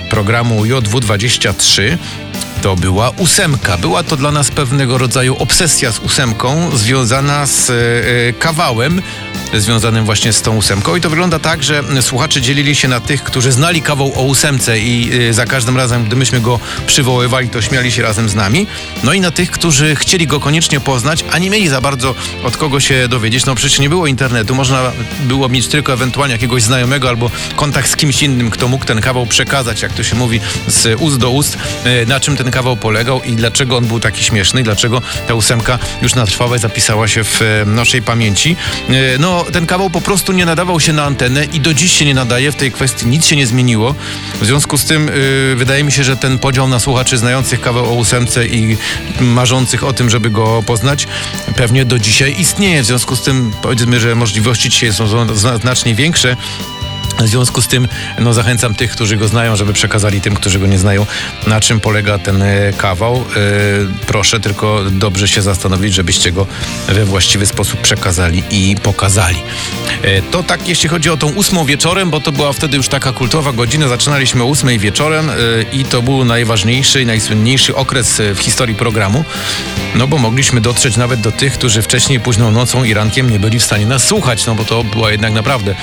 programu 0.09 0.65
JW23 0.65 1.97
to 2.61 2.75
była 2.75 3.09
ósemka. 3.09 3.77
Była 3.77 4.03
to 4.03 4.17
dla 4.17 4.31
nas 4.31 4.51
pewnego 4.51 4.97
rodzaju 4.97 5.35
obsesja 5.37 5.91
z 5.91 5.99
ósemką, 5.99 6.77
związana 6.77 7.45
z 7.45 7.69
e, 7.69 7.73
e, 7.73 8.33
kawałem, 8.33 9.01
związanym 9.53 10.05
właśnie 10.05 10.33
z 10.33 10.41
tą 10.41 10.57
ósemką. 10.57 10.95
I 10.95 11.01
to 11.01 11.09
wygląda 11.09 11.39
tak, 11.39 11.63
że 11.63 11.83
słuchacze 12.01 12.41
dzielili 12.41 12.75
się 12.75 12.87
na 12.87 12.99
tych, 12.99 13.23
którzy 13.23 13.51
znali 13.51 13.81
kawał 13.81 14.11
o 14.15 14.21
ósemce 14.21 14.79
i 14.79 15.11
e, 15.29 15.33
za 15.33 15.45
każdym 15.45 15.77
razem, 15.77 16.05
gdy 16.05 16.15
myśmy 16.15 16.41
go 16.41 16.59
przywoływali, 16.87 17.49
to 17.49 17.61
śmiali 17.61 17.91
się 17.91 18.01
razem 18.01 18.29
z 18.29 18.35
nami. 18.35 18.67
No 19.03 19.13
i 19.13 19.21
na 19.21 19.31
tych, 19.31 19.51
którzy 19.51 19.95
chcieli 19.95 20.27
go 20.27 20.39
koniecznie 20.39 20.79
poznać, 20.79 21.25
a 21.31 21.37
nie 21.37 21.49
mieli 21.49 21.67
za 21.67 21.81
bardzo 21.81 22.15
od 22.43 22.57
kogo 22.57 22.79
się 22.79 23.07
dowiedzieć. 23.07 23.45
No 23.45 23.55
przecież 23.55 23.79
nie 23.79 23.89
było 23.89 24.07
internetu, 24.07 24.55
można 24.55 24.91
było 25.19 25.49
mieć 25.49 25.67
tylko 25.67 25.93
ewentualnie 25.93 26.33
jakiegoś 26.33 26.63
znajomego 26.63 27.09
albo 27.09 27.31
kontakt 27.55 27.89
z 27.89 27.95
kimś 27.95 28.23
innym, 28.23 28.49
kto 28.49 28.67
mógł 28.67 28.85
ten 28.85 29.01
kawał 29.01 29.25
przekazać, 29.25 29.81
jak 29.81 29.93
to 29.93 30.03
się 30.03 30.15
mówi, 30.15 30.39
z 30.67 31.01
ust 31.01 31.17
do 31.17 31.29
ust, 31.29 31.57
na 32.07 32.19
czym 32.19 32.37
ten 32.37 32.50
kawał 32.51 32.77
polegał 32.77 33.21
i 33.23 33.35
dlaczego 33.35 33.77
on 33.77 33.85
był 33.85 33.99
taki 33.99 34.23
śmieszny 34.23 34.63
dlaczego 34.63 35.01
ta 35.27 35.33
ósemka 35.33 35.79
już 36.01 36.15
na 36.15 36.25
trwałe 36.25 36.59
zapisała 36.59 37.07
się 37.07 37.23
w 37.23 37.41
e, 37.41 37.65
naszej 37.65 38.01
pamięci. 38.01 38.55
E, 38.89 38.93
No, 39.19 39.45
ten 39.53 39.65
kawał 39.65 39.89
po 39.89 40.01
prostu 40.01 40.31
nie 40.31 40.45
nadawał 40.45 40.79
się 40.79 40.93
na 40.93 41.03
antenę 41.03 41.45
i 41.45 41.59
do 41.59 41.73
dziś 41.73 41.91
się 41.97 42.05
nie 42.05 42.13
nadaje. 42.13 42.51
W 42.51 42.55
tej 42.55 42.71
kwestii 42.71 43.05
nic 43.07 43.25
się 43.25 43.35
nie 43.35 43.47
zmieniło. 43.47 43.95
W 44.41 44.45
związku 44.45 44.77
z 44.77 44.85
tym 44.85 45.09
e, 45.09 45.55
wydaje 45.55 45.83
mi 45.83 45.91
się, 45.91 46.03
że 46.03 46.17
ten 46.17 46.39
podział 46.39 46.67
na 46.67 46.79
słuchaczy 46.79 47.17
znających 47.17 47.61
kawał 47.61 47.85
o 47.85 47.93
ósemce 47.93 48.47
i 48.47 48.77
marzących 49.21 49.83
o 49.83 49.93
tym, 49.93 50.09
żeby 50.09 50.29
go 50.29 50.63
poznać, 50.65 51.07
pewnie 51.55 51.85
do 51.85 51.99
dzisiaj 51.99 52.35
istnieje. 52.39 52.83
W 52.83 52.85
związku 52.85 53.15
z 53.15 53.21
tym 53.21 53.51
powiedzmy, 53.61 53.99
że 53.99 54.15
możliwości 54.15 54.69
dzisiaj 54.69 54.93
są 54.93 55.07
zna- 55.35 55.57
znacznie 55.57 55.95
większe. 55.95 56.37
W 57.25 57.27
związku 57.27 57.61
z 57.61 57.67
tym 57.67 57.87
no, 58.19 58.33
zachęcam 58.33 58.75
tych, 58.75 58.91
którzy 58.91 59.17
go 59.17 59.27
znają, 59.27 59.55
żeby 59.55 59.73
przekazali 59.73 60.21
tym, 60.21 60.35
którzy 60.35 60.59
go 60.59 60.67
nie 60.67 60.79
znają, 60.79 61.05
na 61.47 61.59
czym 61.59 61.79
polega 61.79 62.17
ten 62.17 62.41
e, 62.41 62.73
kawał. 62.77 63.15
E, 63.15 63.21
proszę 64.07 64.39
tylko 64.39 64.83
dobrze 64.91 65.27
się 65.27 65.41
zastanowić, 65.41 65.93
żebyście 65.93 66.31
go 66.31 66.47
we 66.87 67.05
właściwy 67.05 67.45
sposób 67.45 67.81
przekazali 67.81 68.43
i 68.49 68.75
pokazali. 68.83 69.37
E, 70.01 70.21
to 70.21 70.43
tak, 70.43 70.67
jeśli 70.67 70.89
chodzi 70.89 71.09
o 71.09 71.17
tą 71.17 71.33
ósmą 71.33 71.65
wieczorem, 71.65 72.09
bo 72.09 72.19
to 72.19 72.31
była 72.31 72.53
wtedy 72.53 72.77
już 72.77 72.87
taka 72.87 73.13
kultowa 73.13 73.53
godzina. 73.53 73.87
Zaczynaliśmy 73.87 74.43
o 74.43 74.45
ósmej 74.45 74.79
wieczorem 74.79 75.31
i 75.73 75.85
to 75.85 76.01
był 76.01 76.25
najważniejszy 76.25 77.01
i 77.01 77.05
najsłynniejszy 77.05 77.75
okres 77.75 78.21
w 78.35 78.39
historii 78.39 78.75
programu, 78.75 79.23
no 79.95 80.07
bo 80.07 80.17
mogliśmy 80.17 80.61
dotrzeć 80.61 80.97
nawet 80.97 81.21
do 81.21 81.31
tych, 81.31 81.53
którzy 81.53 81.81
wcześniej 81.81 82.19
późną 82.19 82.51
nocą 82.51 82.83
i 82.83 82.93
rankiem 82.93 83.29
nie 83.29 83.39
byli 83.39 83.59
w 83.59 83.63
stanie 83.63 83.85
nas 83.85 84.03
słuchać, 84.03 84.45
no 84.45 84.55
bo 84.55 84.65
to 84.65 84.83
była 84.83 85.11
jednak 85.11 85.33
naprawdę 85.33 85.75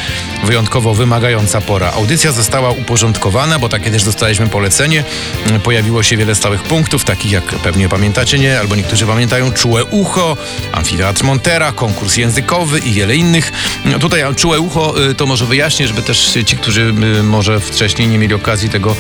wyjątkowo 0.45 0.95
wymagająca 0.95 1.28
pora. 1.67 1.93
Audycja 1.93 2.33
została 2.33 2.71
uporządkowana, 2.71 3.59
bo 3.59 3.69
takie 3.69 3.91
też 3.91 4.05
dostaliśmy 4.05 4.49
polecenie. 4.49 5.05
Mm, 5.47 5.61
Pojawiło 5.61 6.03
się 6.03 6.17
wiele 6.17 6.35
stałych 6.35 6.63
punktów, 6.63 7.05
takich 7.05 7.33
jak 7.33 7.45
pewnie 7.45 7.89
pamiętacie, 7.89 8.39
nie? 8.39 8.61
Albo 8.61 8.77
niektórzy 8.77 9.07
pamiętają 9.07 9.53
Czułe 9.53 9.85
Ucho, 9.85 10.37
Amfiteatr 10.73 11.25
Montera, 11.25 11.73
konkurs 11.73 12.17
językowy 12.17 12.79
i 12.79 12.93
wiele 12.93 13.17
innych. 13.17 13.53
No 13.85 13.99
Tutaj 13.99 14.35
Czułe 14.37 14.61
Ucho 14.61 15.09
y, 15.11 15.15
to 15.15 15.27
może 15.27 15.47
wyjaśnię, 15.47 15.89
żeby 15.89 16.03
też 16.03 16.39
ci, 16.47 16.57
którzy 16.57 16.95
y, 17.19 17.23
może 17.23 17.61
wcześniej 17.61 18.09
nie 18.09 18.19
mieli 18.19 18.35
okazji 18.35 18.69
tego 18.69 18.97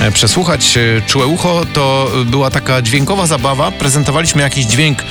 e, 0.00 0.10
przesłuchać. 0.12 0.76
Y, 0.76 1.02
Czułe 1.06 1.26
Ucho 1.26 1.62
to 1.72 2.10
była 2.26 2.50
taka 2.50 2.82
dźwiękowa 2.82 3.26
zabawa. 3.26 3.70
Prezentowaliśmy 3.70 4.42
jakiś 4.42 4.64
dźwięk 4.64 5.04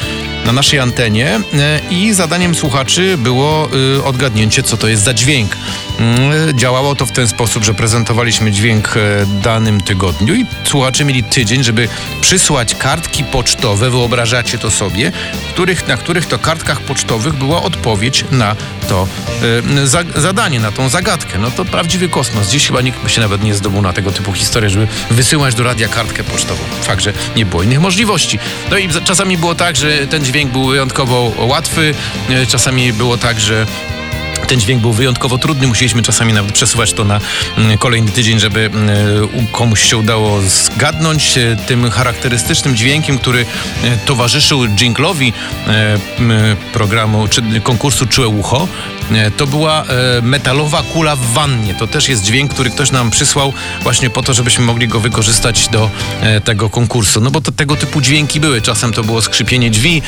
na 0.45 0.51
naszej 0.51 0.79
antenie 0.79 1.39
e, 1.53 1.79
i 1.91 2.13
zadaniem 2.13 2.55
słuchaczy 2.55 3.17
było 3.17 3.69
odgadnięcie, 4.03 4.63
co 4.63 4.77
to 4.77 4.87
jest 4.87 5.03
za 5.03 5.13
dźwięk. 5.13 5.57
Mm, 5.99 6.57
Działało 6.59 6.95
to 6.95 7.05
w 7.05 7.11
ten 7.11 7.27
sposób, 7.27 7.63
że 7.63 7.73
prezentowaliśmy 7.73 8.51
dźwięk 8.51 8.97
e, 8.97 9.25
danym 9.25 9.81
tygodniu 9.81 10.35
i 10.35 10.45
słuchacze 10.63 11.05
mieli 11.05 11.23
tydzień, 11.23 11.63
żeby 11.63 11.87
przysłać 12.21 12.75
kartki 12.75 13.23
pocztowe, 13.23 13.89
wyobrażacie 13.89 14.57
to 14.57 14.71
sobie, 14.71 15.11
których, 15.53 15.87
na 15.87 15.97
których 15.97 16.25
to 16.25 16.39
kartkach 16.39 16.81
pocztowych 16.81 17.33
była 17.33 17.61
odpowiedź 17.63 18.25
na 18.31 18.55
to 18.89 19.07
za, 19.85 20.03
zadanie, 20.15 20.59
na 20.59 20.71
tą 20.71 20.89
zagadkę. 20.89 21.39
No 21.39 21.51
to 21.51 21.65
prawdziwy 21.65 22.09
kosmos. 22.09 22.49
Dziś 22.49 22.67
chyba 22.67 22.81
nikt 22.81 23.03
by 23.03 23.09
się 23.09 23.21
nawet 23.21 23.43
nie 23.43 23.53
zdobył 23.55 23.81
na 23.81 23.93
tego 23.93 24.11
typu 24.11 24.33
historię, 24.33 24.69
żeby 24.69 24.87
wysyłać 25.11 25.55
do 25.55 25.63
radia 25.63 25.87
kartkę 25.87 26.23
pocztową. 26.23 26.63
Fakt, 26.81 27.03
że 27.03 27.13
nie 27.35 27.45
było 27.45 27.63
innych 27.63 27.79
możliwości. 27.81 28.39
No 28.71 28.77
i 28.77 28.91
za- 28.91 29.01
czasami 29.01 29.37
było 29.37 29.55
tak, 29.55 29.75
że 29.75 30.07
ten 30.07 30.25
dźwięk 30.25 30.51
był 30.51 30.65
wyjątkowo 30.67 31.31
łatwy, 31.37 31.93
e, 32.29 32.45
czasami 32.45 32.93
było 32.93 33.17
tak, 33.17 33.39
że 33.39 33.65
ten 34.51 34.59
dźwięk 34.59 34.81
był 34.81 34.93
wyjątkowo 34.93 35.37
trudny, 35.37 35.67
musieliśmy 35.67 36.03
czasami 36.03 36.33
nawet 36.33 36.51
przesuwać 36.51 36.93
to 36.93 37.03
na 37.03 37.19
mm, 37.57 37.77
kolejny 37.77 38.11
tydzień, 38.11 38.39
żeby 38.39 38.59
mm, 38.59 38.89
komuś 39.51 39.83
się 39.83 39.97
udało 39.97 40.41
zgadnąć 40.41 41.37
e, 41.37 41.55
tym 41.67 41.89
charakterystycznym 41.89 42.75
dźwiękiem, 42.75 43.17
który 43.17 43.45
e, 43.83 43.97
towarzyszył 43.97 44.67
dżinglowi 44.67 45.33
e, 45.67 45.97
programu, 46.73 47.27
czy 47.27 47.41
konkursu 47.63 48.07
Czułe 48.07 48.27
Ucho. 48.27 48.67
E, 49.15 49.31
To 49.31 49.47
była 49.47 49.83
e, 49.83 50.21
metalowa 50.21 50.83
kula 50.83 51.15
w 51.15 51.33
wannie. 51.33 51.73
To 51.73 51.87
też 51.87 52.09
jest 52.09 52.23
dźwięk, 52.23 52.53
który 52.53 52.69
ktoś 52.69 52.91
nam 52.91 53.11
przysłał 53.11 53.53
właśnie 53.83 54.09
po 54.09 54.23
to, 54.23 54.33
żebyśmy 54.33 54.65
mogli 54.65 54.87
go 54.87 54.99
wykorzystać 54.99 55.67
do 55.67 55.89
e, 56.21 56.41
tego 56.41 56.69
konkursu. 56.69 57.21
No 57.21 57.31
bo 57.31 57.41
to, 57.41 57.51
tego 57.51 57.75
typu 57.75 58.01
dźwięki 58.01 58.39
były. 58.39 58.61
Czasem 58.61 58.93
to 58.93 59.03
było 59.03 59.21
skrzypienie 59.21 59.71
drzwi, 59.71 60.01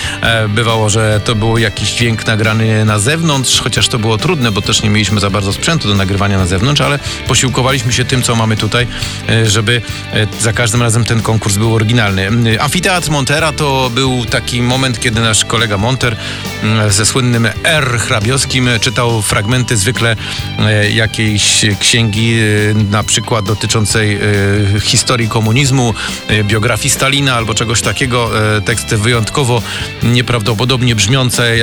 bywało, 0.50 0.90
że 0.90 1.22
to 1.26 1.36
był 1.36 1.58
jakiś 1.58 1.92
dźwięk 1.92 2.28
nagrany 2.28 2.86
na 2.86 3.00
zewnątrz, 3.00 3.60
chociaż 3.62 3.88
to 3.88 4.00
było 4.00 4.18
trudne, 4.18 4.52
bo 4.52 4.62
też 4.62 4.84
nie 4.84 4.90
mieliśmy 4.90 5.20
za 5.20 5.30
bardzo 5.30 5.54
sprzętu 5.54 5.88
do 5.88 5.96
nagrywania 5.96 6.38
na 6.38 6.46
zewnątrz, 6.46 6.82
ale 6.82 7.00
posiłkowaliśmy 7.28 7.94
się 7.94 8.06
tym, 8.06 8.22
co 8.22 8.36
mamy 8.36 8.58
tutaj, 8.58 8.88
żeby 9.46 9.82
za 10.40 10.54
każdym 10.54 10.82
razem 10.82 11.06
ten 11.06 11.22
konkurs 11.22 11.58
był 11.58 11.76
oryginalny. 11.76 12.30
Amfiteatr 12.60 13.12
Montera 13.12 13.52
to 13.52 13.92
był 13.96 14.26
taki 14.26 14.62
moment, 14.62 15.00
kiedy 15.00 15.22
nasz 15.22 15.46
kolega 15.46 15.78
Monter 15.78 16.16
mm, 16.64 16.92
ze 16.92 17.06
słynnym 17.06 17.48
R 17.64 18.00
hrabiowskim 18.00 18.70
czytał 18.82 18.93
fragmenty 19.22 19.78
zwykle 19.78 20.16
e, 20.60 20.90
jakiejś 20.92 21.66
księgi, 21.80 22.34
e, 22.34 22.74
na 22.92 23.04
przykład 23.04 23.46
dotyczącej 23.46 24.16
e, 24.16 24.80
historii 24.80 25.30
komunizmu, 25.30 25.94
biografii 26.44 26.90
Stalina 26.90 27.36
albo 27.36 27.54
czegoś 27.54 27.82
takiego. 27.82 28.32
Teksty 28.66 28.98
wyjątkowo 28.98 29.62
nieprawdopodobnie 30.04 30.96
brzmiące 30.96 31.58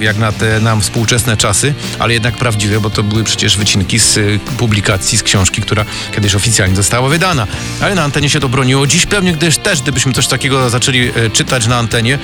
jak 0.00 0.18
na, 0.18 0.32
te 0.32 0.60
nam 0.60 0.80
współczesne 0.80 1.36
czasy, 1.36 1.74
ale 1.98 2.14
jednak 2.14 2.36
prawdziwe, 2.36 2.80
bo 2.80 2.90
to 2.90 3.02
były 3.02 3.24
przecież 3.24 3.56
wycinki 3.56 3.98
z 3.98 4.42
publikacji, 4.58 5.18
z 5.18 5.22
książki, 5.22 5.62
która 5.62 5.84
kiedyś 6.14 6.34
oficjalnie 6.34 6.76
została 6.76 7.08
wydana. 7.08 7.46
Ale 7.80 7.94
na 7.94 8.04
antenie 8.04 8.30
się 8.30 8.40
to 8.40 8.48
broniło. 8.48 8.86
Dziś 8.86 9.06
pewnie 9.06 9.32
gdyż 9.32 9.58
też, 9.58 9.82
gdybyśmy 9.82 10.12
coś 10.12 10.26
takiego 10.26 10.70
zaczęli 10.70 11.10
czytać 11.32 11.66
na 11.66 11.76
antenie, 11.76 12.18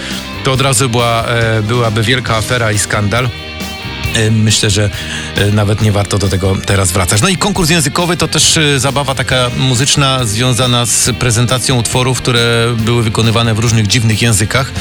to 0.45 0.53
od 0.53 0.61
razu 0.61 0.89
była, 0.89 1.25
byłaby 1.63 2.03
wielka 2.03 2.37
afera 2.37 2.73
i 2.73 2.79
skandal. 2.79 3.29
E, 4.15 4.31
Myślę, 4.31 4.71
że 4.71 4.91
e, 5.37 5.51
nawet 5.51 5.83
nie 5.83 5.93
warto 5.93 6.19
do 6.19 6.29
tego 6.29 6.57
teraz 6.67 6.93
wracać. 6.93 7.23
No 7.23 7.29
i 7.29 7.37
konkurs 7.37 7.71
językowy 7.71 8.17
to 8.17 8.29
też 8.29 8.57
e, 8.57 8.81
zabawa 8.81 9.15
taka 9.15 9.51
muzyczna 9.57 10.25
związana 10.25 10.87
z 10.87 11.11
prezentacją 11.19 11.79
utworów, 11.79 12.19
które 12.19 12.75
były 12.79 13.03
wykonywane 13.03 13.55
w 13.55 13.59
różnych 13.59 13.87
dziwnych 13.87 14.23
językach, 14.23 14.73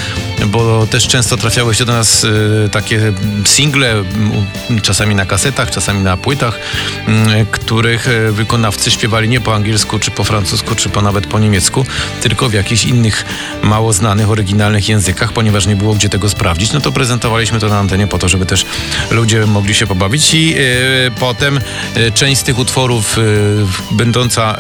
bo 0.46 0.88
też 0.88 1.08
często 1.08 1.38
trafiały 1.38 1.76
się 1.76 1.86
do 1.86 1.94
nas 1.94 2.26
takie 2.72 3.14
single, 3.46 4.04
czasami 4.82 5.16
na 5.16 5.26
kasetach, 5.26 5.72
czasami 5.72 6.04
na 6.04 6.18
płytach, 6.18 6.60
których 7.52 8.08
wykonawcy 8.32 8.92
śpiewali 8.92 9.30
nie 9.30 9.42
po 9.42 9.56
angielsku, 9.56 10.00
czy 10.00 10.12
po 10.12 10.24
francusku, 10.24 10.76
czy 10.76 10.90
po 10.90 11.02
nawet 11.02 11.28
po 11.28 11.40
niemiecku, 11.40 11.86
tylko 12.22 12.50
w 12.50 12.54
jakichś 12.54 12.86
innych 12.86 13.26
mało 13.64 13.94
znanych, 13.94 14.30
oryginalnych 14.30 14.90
językach, 14.90 15.34
ponieważ 15.34 15.66
nie 15.66 15.76
było 15.76 15.94
gdzie 15.94 16.10
tego 16.10 16.30
sprawdzić. 16.30 16.74
No 16.74 16.82
to 16.82 16.92
prezentowaliśmy 16.92 17.60
to 17.60 17.70
na 17.70 17.80
antenie 17.80 18.08
po 18.08 18.18
to, 18.18 18.30
żeby 18.30 18.46
też 18.46 18.66
ludzie 19.18 19.46
mogli 19.46 19.76
się 19.76 19.88
pobawić 19.88 20.34
i 20.34 20.56
e, 20.58 20.62
potem 21.20 21.60
e, 21.96 22.12
część 22.12 22.42
z 22.42 22.44
tych 22.44 22.60
utworów 22.60 23.18
e, 23.18 23.22
będąca 23.96 24.58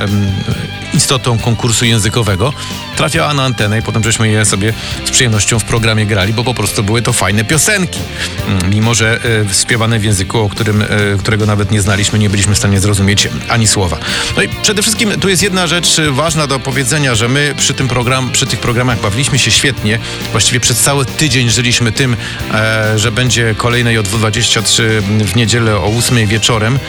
istotą 0.93 1.39
konkursu 1.39 1.85
językowego 1.85 2.53
trafiała 2.98 3.34
na 3.34 3.44
antenę 3.44 3.80
i 3.80 3.82
potem 3.82 4.04
żeśmy 4.04 4.30
je 4.30 4.46
sobie 4.46 4.74
z 5.06 5.12
przyjemnością 5.12 5.60
w 5.60 5.63
programie 5.63 6.06
grali, 6.06 6.34
bo 6.34 6.44
po 6.44 6.54
prostu 6.54 6.84
były 6.84 7.01
to 7.01 7.13
fajne 7.13 7.44
piosenki. 7.46 8.00
Mm, 8.48 8.70
Mimo, 8.70 8.94
że 8.94 9.20
e, 9.50 9.54
śpiewane 9.54 10.00
w 10.00 10.04
języku, 10.04 10.39
o 10.39 10.50
którym, 10.50 10.82
e, 10.82 10.86
którego 11.20 11.46
nawet 11.46 11.72
nie 11.72 11.82
znaliśmy, 11.82 12.20
nie 12.20 12.30
byliśmy 12.30 12.56
w 12.56 12.58
stanie 12.58 12.80
zrozumieć 12.80 13.27
ani 13.50 13.68
słowa. 13.68 13.98
No 14.36 14.42
i 14.42 14.50
przede 14.50 14.82
wszystkim 14.82 15.20
tu 15.20 15.30
jest 15.30 15.44
jedna 15.44 15.68
rzecz 15.68 16.00
e, 16.00 16.12
ważna 16.12 16.48
do 16.48 16.60
powiedzenia, 16.60 17.16
że 17.16 17.27
my 17.27 17.54
przy 17.58 17.74
tym 17.74 17.88
program, 17.88 18.32
przy 18.32 18.46
tych 18.46 18.60
programach 18.60 19.01
bawiliśmy 19.01 19.39
się 19.39 19.51
świetnie. 19.51 20.00
Właściwie 20.32 20.60
przez 20.60 20.80
cały 20.80 21.06
tydzień 21.06 21.50
żyliśmy 21.50 21.92
tym, 21.92 22.16
e, 22.54 23.00
że 23.00 23.12
będzie 23.12 23.56
kolejne 23.58 23.92
J23 23.94 24.84
w 25.25 25.36
niedzielę 25.36 25.75
o 25.75 25.86
8 25.98 26.27
wieczorem. 26.27 26.80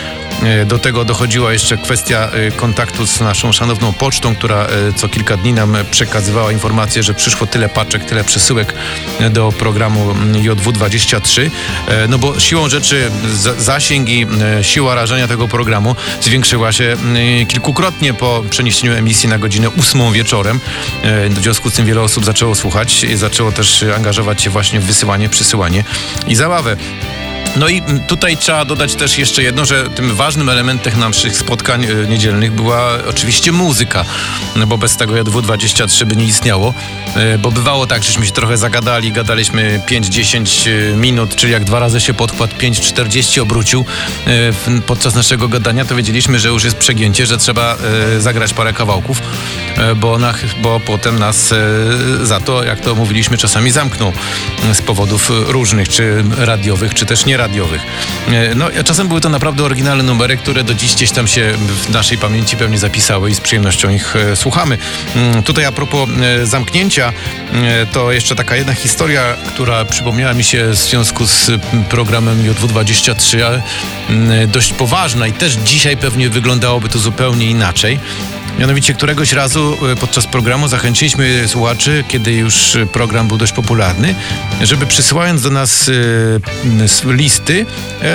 Do 0.67 0.79
tego 0.79 1.05
dochodziła 1.05 1.53
jeszcze 1.53 1.77
kwestia 1.77 2.31
kontaktu 2.57 3.07
z 3.07 3.21
naszą 3.21 3.53
szanowną 3.53 3.93
pocztą, 3.93 4.35
która 4.35 4.67
co 4.97 5.09
kilka 5.09 5.37
dni 5.37 5.53
nam 5.53 5.77
przekazywała 5.99 6.53
informację, 6.53 7.03
że 7.03 7.15
przyszło 7.15 7.47
tyle 7.47 7.69
paczek, 7.69 8.05
tyle 8.05 8.25
przesyłek 8.25 8.75
e, 9.21 9.31
do 9.31 9.53
programu 9.53 10.11
mm, 10.11 10.33
JW23. 10.33 11.51
E, 11.89 12.09
No 12.09 12.19
bo 12.19 12.41
siłą 12.41 12.69
rzeczy 12.69 13.11
zasięg 13.59 14.09
i 14.09 14.27
e, 14.59 14.65
siła 14.65 14.95
rażenia 14.95 15.29
tego 15.29 15.49
programu 15.49 15.97
zwiększyła 16.21 16.73
się 16.73 16.85
mm, 16.85 17.47
kilkukrotnie 17.47 18.15
po 18.15 18.43
przeniesieniu 18.51 18.93
emisji 18.93 19.29
na 19.29 19.39
godzinę 19.39 19.69
8 19.81 20.13
wieczorem. 20.13 20.61
W 21.31 21.43
związku 21.43 21.71
z 21.71 21.73
tym 21.73 21.87
wiele 21.87 22.01
osób 22.01 22.25
zaczęło 22.25 22.55
słuchać 22.55 23.07
zaczęło 23.15 23.53
też 23.53 23.85
angażować 23.97 24.43
się 24.43 24.51
właśnie 24.51 24.81
w 24.81 24.85
wysyłanie, 24.85 25.29
przysyłanie 25.29 25.85
i 26.29 26.35
zabawę. 26.35 26.77
No 27.57 27.69
i 27.69 27.83
tutaj 28.07 28.37
trzeba 28.37 28.65
dodać 28.65 28.95
też 28.95 29.19
jeszcze 29.19 29.43
jedno, 29.43 29.65
że 29.65 29.91
tym 29.91 30.15
ważnym 30.15 30.49
elementem 30.49 30.99
naszych 30.99 31.37
spotkań 31.37 31.85
e, 31.85 32.09
niedzielnych 32.09 32.53
była 32.53 32.99
oczywiście 33.09 33.53
muzyka, 33.53 34.05
no 34.57 34.67
bo 34.67 34.79
bez 34.79 34.97
tego 34.97 35.15
JW23 35.15 36.05
by 36.05 36.17
nie 36.17 36.25
istniało, 36.25 36.75
e, 37.17 37.39
bo 37.39 37.51
bywało 37.51 37.87
tak, 37.87 38.05
żeśmy 38.05 38.27
się 38.27 38.33
trochę 38.33 38.57
zagadali, 38.57 39.13
gadaliśmy 39.13 39.81
5-10 39.87 40.71
e, 40.71 40.97
minut, 40.97 41.37
czyli 41.37 41.53
jak 41.53 41.65
dwa 41.65 41.79
razy 41.79 42.01
się 42.01 42.15
podkład 42.15 42.59
5-40 42.59 43.41
obrócił 43.41 43.85
podczas 44.87 45.15
naszego 45.15 45.49
gadania, 45.49 45.85
to 45.85 45.97
wiedzieliśmy, 45.97 46.39
że 46.39 46.49
już 46.49 46.65
jest 46.65 46.77
przegięcie, 46.77 47.27
że 47.27 47.39
trzeba 47.39 47.77
zagrać 48.19 48.55
parę 48.55 48.73
kawałków, 48.73 49.23
bo, 49.97 50.19
na, 50.19 50.35
bo 50.63 50.81
potem 50.81 51.19
nas 51.19 51.55
za 52.23 52.41
to, 52.41 52.65
jak 52.65 52.81
to 52.81 52.95
mówiliśmy, 52.95 53.39
czasami 53.39 53.71
zamknął 53.71 54.13
z 54.73 54.83
powodów 54.83 55.31
różnych, 55.31 55.89
czy 55.89 56.25
radiowych, 56.39 56.95
czy 56.95 57.07
też 57.07 57.25
nieradiowych. 57.27 57.38
E, 58.29 58.55
No, 58.55 58.67
czasem 58.85 59.09
były 59.09 59.21
to 59.21 59.29
naprawdę 59.29 59.65
oryginalne 59.65 60.03
numery, 60.03 60.37
które 60.37 60.65
do 60.65 60.75
dziś 60.75 60.95
gdzieś 60.95 61.11
tam 61.11 61.29
się 61.29 61.53
w 61.87 61.91
naszej 61.91 62.19
pamięci 62.19 62.57
pewnie 62.57 62.79
zapisały 62.79 63.31
i 63.31 63.35
z 63.35 63.41
przyjemnością 63.41 63.91
ich 63.91 64.17
e, 64.17 64.37
słuchamy. 64.37 64.79
Mm, 65.17 65.43
Tutaj 65.43 65.65
a 65.65 65.73
propos 65.73 66.09
e, 66.43 66.47
zamknięcia, 66.47 67.13
to 67.93 68.13
jeszcze 68.13 68.35
taka 68.37 68.57
jedna 68.57 68.75
historia, 68.75 69.23
która 69.49 69.85
przypomniała 69.85 70.35
mi 70.35 70.45
się 70.45 70.69
w 70.69 70.75
związku 70.75 71.27
z 71.27 71.51
programem 71.89 72.53
JW23, 72.53 73.41
ale 73.43 73.63
mm, 74.11 74.51
dość 74.51 74.73
poważna 74.73 75.27
i 75.27 75.33
też 75.33 75.53
dzisiaj 75.53 75.97
pewnie 75.97 76.29
wyglądałoby 76.31 76.89
to 76.89 76.99
zupełnie 76.99 77.47
inaczej. 77.47 77.99
Mianowicie 78.59 78.95
któregoś 78.95 79.33
razu 79.33 79.77
e, 79.93 79.97
podczas 79.97 80.27
programu 80.27 80.69
zachęciliśmy 80.69 81.49
słuchaczy, 81.49 82.05
kiedy 82.09 82.33
już 82.33 82.77
e, 82.77 82.87
program 82.87 83.29
był 83.29 83.39
dość 83.39 83.53
popularny, 83.53 84.15
żeby 84.63 84.87
przysyłając 84.87 85.43
do 85.43 85.51
nas 85.51 85.91
e, 87.05 87.13
listy, 87.13 87.67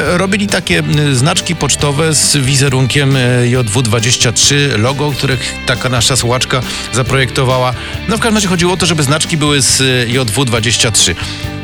robili 0.08 0.48
takie 0.48 0.84
znaczki 1.14 1.56
pocztowe 1.56 2.14
z 2.14 2.38
wizerunkiem 2.38 3.16
e, 3.16 3.20
JW23, 3.46 4.56
logo, 4.78 5.12
których 5.12 5.54
taka 5.66 5.90
nasza 5.90 6.16
słuchaczka 6.16 6.62
zaprojektowała. 6.94 7.74
No 8.08 8.18
w 8.18 8.20
każdym 8.20 8.36
razie 8.36 8.48
chodziło 8.48 8.74
o 8.74 8.78
to, 8.78 8.86
żeby 8.86 9.04
znaczki 9.04 9.38
były 9.38 9.62
z 9.62 9.82
e, 9.82 9.84
JW23. 10.08 11.16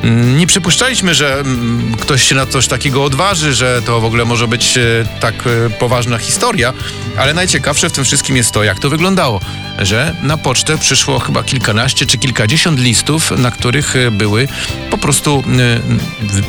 Mm, 0.04 0.38
Nie 0.38 0.48
przypuszczaliśmy, 0.48 1.16
że 1.16 1.40
mm, 1.40 1.96
ktoś 2.02 2.24
się 2.24 2.36
na 2.36 2.46
coś 2.46 2.68
takiego 2.68 3.04
odważy, 3.04 3.54
że 3.54 3.82
to 3.86 4.02
w 4.02 4.06
ogóle 4.06 4.26
może 4.26 4.48
być 4.48 4.78
e, 4.78 4.82
tak 5.20 5.36
e, 5.48 5.70
poważna 5.70 6.18
historia, 6.18 6.74
ale 7.18 7.34
najciekawsze 7.34 7.90
w 7.90 7.94
tym 7.94 8.04
wszystkim 8.04 8.38
jest 8.38 8.52
to, 8.52 8.64
jak 8.64 8.80
to 8.80 8.90
wyglądało, 8.90 9.42
że 9.80 10.16
na 10.24 10.38
pocztę 10.38 10.78
przyszło 10.78 11.20
chyba 11.20 11.44
kilkanaście 11.44 12.06
czy 12.06 12.18
kilkadziesiąt 12.18 12.80
listów, 12.80 13.32
na 13.32 13.52
których 13.52 13.96
e, 13.96 14.12
były 14.12 14.48
po 14.90 14.98
prostu 14.98 15.44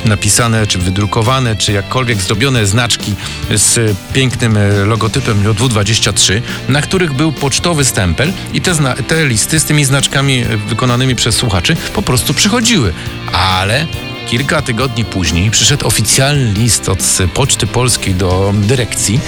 napisane, 0.04 0.66
czy 0.66 0.78
wydrukowane, 0.78 1.56
czy 1.56 1.72
jakkolwiek 1.72 2.20
zrobione 2.20 2.66
znaczki 2.66 3.14
z 3.54 3.96
pięknym 4.12 4.58
logotypem 4.86 5.44
JW23, 5.44 6.40
na 6.68 6.82
których 6.82 7.12
był 7.12 7.32
pocztowy 7.32 7.84
stempel 7.84 8.32
i 8.52 8.60
te, 8.60 8.74
te 9.08 9.26
listy 9.26 9.60
z 9.60 9.64
tymi 9.64 9.84
znaczkami 9.84 10.44
wykonanymi 10.68 11.16
przez 11.16 11.34
słuchaczy 11.34 11.76
po 11.94 12.02
prostu 12.02 12.34
przychodziły. 12.34 12.92
Ale 13.40 13.86
kilka 14.26 14.62
tygodni 14.62 15.04
później 15.04 15.50
przyszedł 15.50 15.86
oficjalny 15.86 16.52
list 16.52 16.88
od 16.88 17.18
Poczty 17.34 17.66
Polskiej 17.66 18.14
do 18.14 18.54
dyrekcji, 18.56 19.20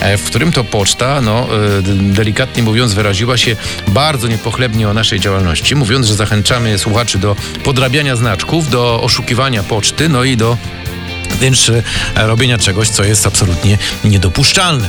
e, 0.00 0.16
w 0.16 0.24
którym 0.24 0.52
to 0.52 0.64
poczta, 0.64 1.20
no, 1.20 1.46
e, 1.78 1.82
delikatnie 2.12 2.62
mówiąc, 2.62 2.92
wyraziła 2.92 3.36
się 3.36 3.56
bardzo 3.88 4.28
niepochlebnie 4.28 4.88
o 4.88 4.94
naszej 4.94 5.20
działalności, 5.20 5.74
mówiąc, 5.74 6.06
że 6.06 6.14
zachęcamy 6.14 6.78
słuchaczy 6.78 7.18
do 7.18 7.36
podrabiania 7.64 8.16
znaczków, 8.16 8.70
do 8.70 9.02
oszukiwania 9.02 9.62
poczty, 9.62 10.08
no 10.08 10.24
i 10.24 10.36
do 10.36 10.56
wręcz 11.38 11.68
e, 11.68 11.82
robienia 12.16 12.58
czegoś, 12.58 12.88
co 12.88 13.04
jest 13.04 13.26
absolutnie 13.26 13.78
niedopuszczalne. 14.04 14.88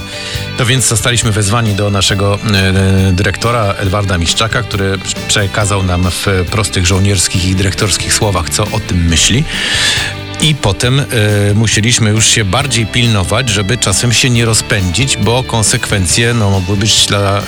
No 0.60 0.66
więc 0.66 0.88
zostaliśmy 0.88 1.32
wezwani 1.32 1.74
do 1.74 1.90
naszego 1.90 2.40
e, 2.54 3.12
dyrektora 3.14 3.74
Edwarda 3.78 4.18
Miszczaka, 4.18 4.64
który 4.64 4.98
przekazał 5.28 5.84
nam 5.84 6.12
w 6.12 6.28
prostych 6.52 6.86
żołnierskich 6.86 7.46
i 7.46 7.56
dyrektorskich 7.56 8.14
słowach, 8.14 8.50
co 8.50 8.64
o 8.64 8.80
tym 8.80 9.06
myśli. 9.06 9.44
I 10.42 10.56
potem 10.56 11.00
e, 11.00 11.04
musieliśmy 11.56 12.10
już 12.10 12.26
się 12.26 12.46
bardziej 12.46 12.86
pilnować, 12.86 13.50
żeby 13.50 13.78
czasem 13.78 14.14
się 14.14 14.30
nie 14.30 14.46
rozpędzić, 14.46 15.18
bo 15.18 15.44
konsekwencje 15.44 16.34
no, 16.34 16.50
mogły 16.50 16.78
być 16.78 17.06
dla 17.06 17.38
e, 17.38 17.44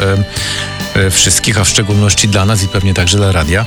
e, 0.95 1.09
wszystkich, 1.09 1.57
a 1.57 1.63
w 1.63 1.69
szczególności 1.69 2.27
dla 2.27 2.45
nas 2.45 2.63
i 2.63 2.67
pewnie 2.67 2.93
także 2.93 3.17
dla 3.17 3.31
radia, 3.31 3.65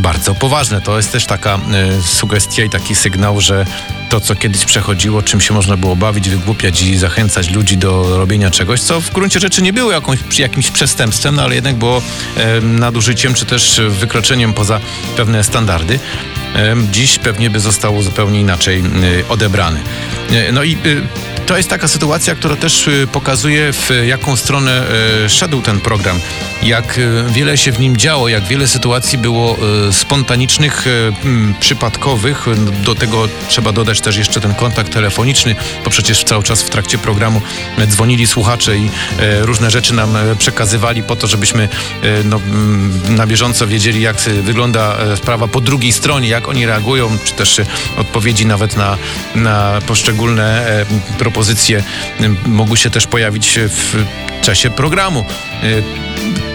bardzo 0.00 0.34
poważne. 0.34 0.80
To 0.80 0.96
jest 0.96 1.12
też 1.12 1.26
taka 1.26 1.54
e, 1.54 2.02
sugestia 2.02 2.64
i 2.64 2.70
taki 2.70 2.94
sygnał, 2.94 3.40
że 3.40 3.66
to, 4.08 4.20
co 4.20 4.34
kiedyś 4.34 4.64
przechodziło, 4.64 5.22
czym 5.22 5.40
się 5.40 5.54
można 5.54 5.76
było 5.76 5.96
bawić, 5.96 6.30
wygłupiać 6.30 6.82
i 6.82 6.96
zachęcać 6.96 7.50
ludzi 7.50 7.76
do 7.76 8.18
robienia 8.18 8.50
czegoś, 8.50 8.80
co 8.80 9.00
w 9.00 9.10
gruncie 9.10 9.40
rzeczy 9.40 9.62
nie 9.62 9.72
było 9.72 9.92
jakąś, 9.92 10.18
jakimś 10.38 10.70
przestępstwem, 10.70 11.34
no 11.34 11.42
ale 11.42 11.54
jednak 11.54 11.76
było 11.76 12.02
e, 12.36 12.60
nadużyciem 12.60 13.34
czy 13.34 13.44
też 13.44 13.80
wykroczeniem 13.88 14.52
poza 14.52 14.80
pewne 15.16 15.44
standardy. 15.44 15.98
Dziś 16.92 17.18
pewnie 17.18 17.50
by 17.50 17.60
zostało 17.60 18.02
zupełnie 18.02 18.40
inaczej 18.40 18.78
y, 18.80 19.28
odebrany. 19.28 19.80
Y, 20.32 20.52
No 20.52 20.62
i 20.62 20.72
y, 20.86 21.02
to 21.48 21.56
jest 21.56 21.68
taka 21.68 21.88
sytuacja, 21.88 22.34
która 22.34 22.56
też 22.56 22.88
y, 22.88 23.06
pokazuje, 23.12 23.72
w 23.72 23.90
jaką 24.06 24.36
stronę 24.36 24.82
y, 25.24 25.28
szedł 25.28 25.62
ten 25.62 25.80
program. 25.80 26.20
Jak 26.62 26.98
y, 26.98 27.24
wiele 27.28 27.58
się 27.58 27.72
w 27.72 27.80
nim 27.80 27.96
działo, 27.96 28.28
jak 28.28 28.44
wiele 28.44 28.68
sytuacji 28.68 29.18
było 29.18 29.56
spontanicznych, 29.92 30.84
przypadkowych. 31.60 32.46
Do 32.84 32.94
tego 32.94 33.28
trzeba 33.48 33.72
dodać 33.72 34.00
też 34.00 34.16
jeszcze 34.16 34.40
ten 34.40 34.54
kontakt 34.54 34.92
telefoniczny, 34.92 35.56
bo 35.84 35.90
przecież 35.90 36.24
cały 36.24 36.42
czas 36.42 36.62
w 36.62 36.70
trakcie 36.70 36.98
programu 36.98 37.42
dzwonili 37.86 38.26
słuchacze 38.26 38.76
i 38.76 38.90
różne 39.40 39.70
rzeczy 39.70 39.94
nam 39.94 40.16
przekazywali 40.38 41.02
po 41.02 41.16
to, 41.16 41.26
żebyśmy 41.26 41.68
no, 42.24 42.40
na 43.08 43.26
bieżąco 43.26 43.66
wiedzieli, 43.66 44.00
jak 44.00 44.16
wygląda 44.42 44.96
sprawa 45.16 45.48
po 45.48 45.60
drugiej 45.60 45.92
stronie, 45.92 46.28
jak 46.28 46.48
oni 46.48 46.66
reagują, 46.66 47.18
czy 47.24 47.32
też 47.32 47.60
odpowiedzi 47.96 48.46
nawet 48.46 48.76
na, 48.76 48.96
na 49.34 49.80
poszczególne 49.86 50.66
e, 50.66 50.86
propozycje 51.38 51.82
mogły 52.46 52.76
się 52.76 52.90
też 52.90 53.06
pojawić 53.06 53.58
w 53.58 54.04
czasie 54.42 54.70
programu. 54.70 55.24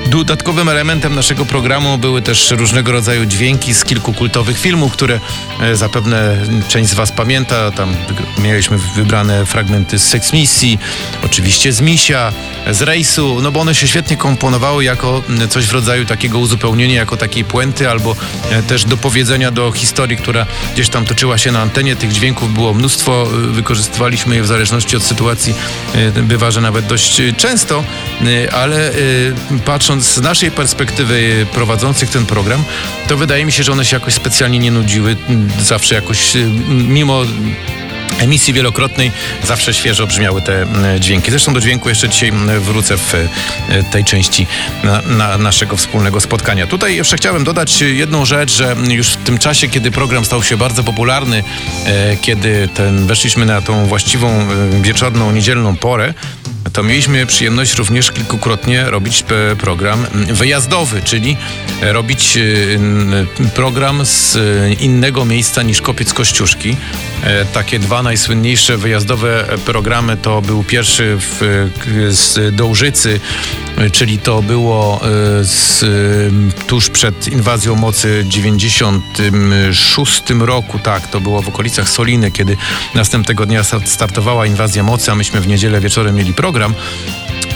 Dodatkowym 0.08 0.70
elementem 0.70 1.16
naszego 1.16 1.46
programu 1.46 1.98
były 1.98 2.22
też 2.22 2.52
różnego 2.52 2.92
rodzaju 2.92 3.26
dźwięki 3.26 3.74
z 3.74 3.86
kilku 3.86 4.13
kultowych 4.13 4.60
filmów, 4.60 4.94
które 4.94 5.20
e, 5.62 5.76
zapewne 5.76 6.38
część 6.68 6.89
z 6.89 6.94
Was 6.94 7.12
pamięta. 7.12 7.72
Tam 7.72 7.96
mieliśmy 8.44 8.78
wybrane 8.78 9.46
fragmenty 9.46 10.00
z 10.00 10.08
Sex 10.08 10.34
Misji, 10.34 10.80
oczywiście 11.26 11.74
z 11.74 11.82
Misia, 11.82 12.34
z 12.72 12.82
Rejsu, 12.82 13.42
no 13.42 13.52
bo 13.52 13.60
one 13.60 13.76
się 13.76 13.88
świetnie 13.88 14.18
komponowały 14.18 14.84
jako 14.84 15.24
coś 15.50 15.66
w 15.66 15.72
rodzaju 15.72 16.06
takiego 16.06 16.39
uzupełnienia, 16.39 16.96
jako 16.96 17.18
takiej 17.18 17.44
puenty 17.44 17.89
albo 17.89 18.16
e, 18.52 18.63
też 18.63 18.86
dopowiedzenia 18.86 19.52
do 19.52 19.72
historii, 19.72 20.18
która 20.18 20.46
gdzieś 20.74 20.89
tam 20.89 21.06
toczyła 21.06 21.38
się 21.38 21.52
na 21.52 21.62
antenie. 21.62 21.96
Tych 21.96 22.12
dźwięków 22.12 22.54
było 22.54 22.74
mnóstwo, 22.74 23.28
e, 23.28 23.38
wykorzystywaliśmy 23.38 24.36
je 24.36 24.44
w 24.44 24.48
zależności 24.48 24.98
od 24.98 25.04
sytuacji, 25.04 25.54
bywa, 26.16 26.52
że 26.52 26.62
nawet 26.62 26.86
dość 26.86 27.22
często, 27.38 27.84
ale 28.52 28.92
patrząc 29.66 29.92
z 30.01 30.21
naszej 30.21 30.51
perspektywy 30.51 31.45
prowadzących 31.53 32.10
ten 32.10 32.25
program, 32.25 32.63
to 33.08 33.17
wydaje 33.17 33.45
mi 33.45 33.51
się, 33.51 33.63
że 33.63 33.71
one 33.71 33.86
się 33.86 33.95
jakoś 33.95 34.13
specjalnie 34.13 34.60
nie 34.60 34.71
nudziły. 34.71 35.15
Zawsze 35.60 35.95
jakoś, 35.95 36.36
y, 36.36 36.45
mimo 36.69 37.23
emisji 38.19 38.53
wielokrotnej 38.53 39.12
zawsze 39.43 39.73
świeżo 39.73 40.08
brzmiały 40.08 40.41
te 40.41 40.67
dźwięki. 40.99 41.32
Zresztą 41.32 41.53
do 41.53 41.62
dźwięku 41.62 41.89
jeszcze 41.89 42.10
dzisiaj 42.10 42.32
wrócę 42.60 42.97
w 42.97 43.13
y, 43.13 43.27
tej 43.91 44.03
części 44.03 44.47
na, 44.84 45.01
na 45.01 45.38
naszego 45.38 45.77
wspólnego 45.77 46.21
spotkania. 46.21 46.67
Tutaj 46.67 46.95
jeszcze 46.95 47.17
chciałem 47.17 47.43
dodać 47.43 47.82
jedną 47.82 48.25
rzecz, 48.25 48.51
że 48.51 48.75
już 48.89 49.08
w 49.10 49.23
tym 49.23 49.38
czasie, 49.38 49.67
kiedy 49.67 49.91
program 49.91 50.25
stał 50.25 50.43
się 50.43 50.58
bardzo 50.58 50.84
popularny, 50.84 51.43
e, 51.86 52.15
kiedy 52.21 52.69
ten, 52.73 53.08
weszliśmy 53.08 53.45
na 53.45 53.62
tą 53.62 53.86
właściwą 53.86 54.51
y, 54.51 54.82
wieczorną, 54.82 55.32
niedzielną 55.32 55.75
porę, 55.75 56.13
to 56.73 56.84
mieliśmy 56.84 57.26
przyjemność 57.26 57.76
również 57.76 58.12
kilkukrotnie 58.12 58.84
robić 58.84 59.26
e, 59.52 59.56
program 59.56 60.06
wyjazdowy, 60.13 61.02
czyli 61.02 61.38
robić 61.82 62.38
e, 62.38 62.41
program 63.56 64.06
z 64.06 64.36
e, 64.36 64.73
innego 64.73 65.26
miejsca 65.26 65.63
niż 65.63 65.82
Kopiec 65.82 66.13
Kościuszki. 66.13 66.76
Takie 67.54 67.80
dwa 67.80 68.04
najsłynniejsze 68.04 68.78
wyjazdowe 68.78 69.45
programy 69.65 70.17
to 70.17 70.41
był 70.41 70.63
pierwszy 70.63 71.17
w, 71.19 71.69
z 72.10 72.56
Dołżycy, 72.56 73.19
czyli 73.91 74.19
to 74.19 74.41
było 74.41 75.00
z, 75.41 75.86
tuż 76.67 76.89
przed 76.89 77.28
inwazją 77.28 77.76
mocy 77.76 78.24
w 78.24 78.28
96 78.28 80.24
roku, 80.39 80.80
tak, 80.80 81.08
to 81.08 81.19
było 81.19 81.41
w 81.41 81.48
okolicach 81.48 81.89
Soliny, 81.89 82.32
kiedy 82.32 82.58
następnego 82.96 83.46
dnia 83.46 83.63
startowała 83.86 84.46
inwazja 84.46 84.84
mocy, 84.84 85.12
a 85.12 85.15
myśmy 85.15 85.41
w 85.41 85.48
niedzielę 85.48 85.82
wieczorem 85.82 86.15
mieli 86.15 86.34
program. 86.34 86.74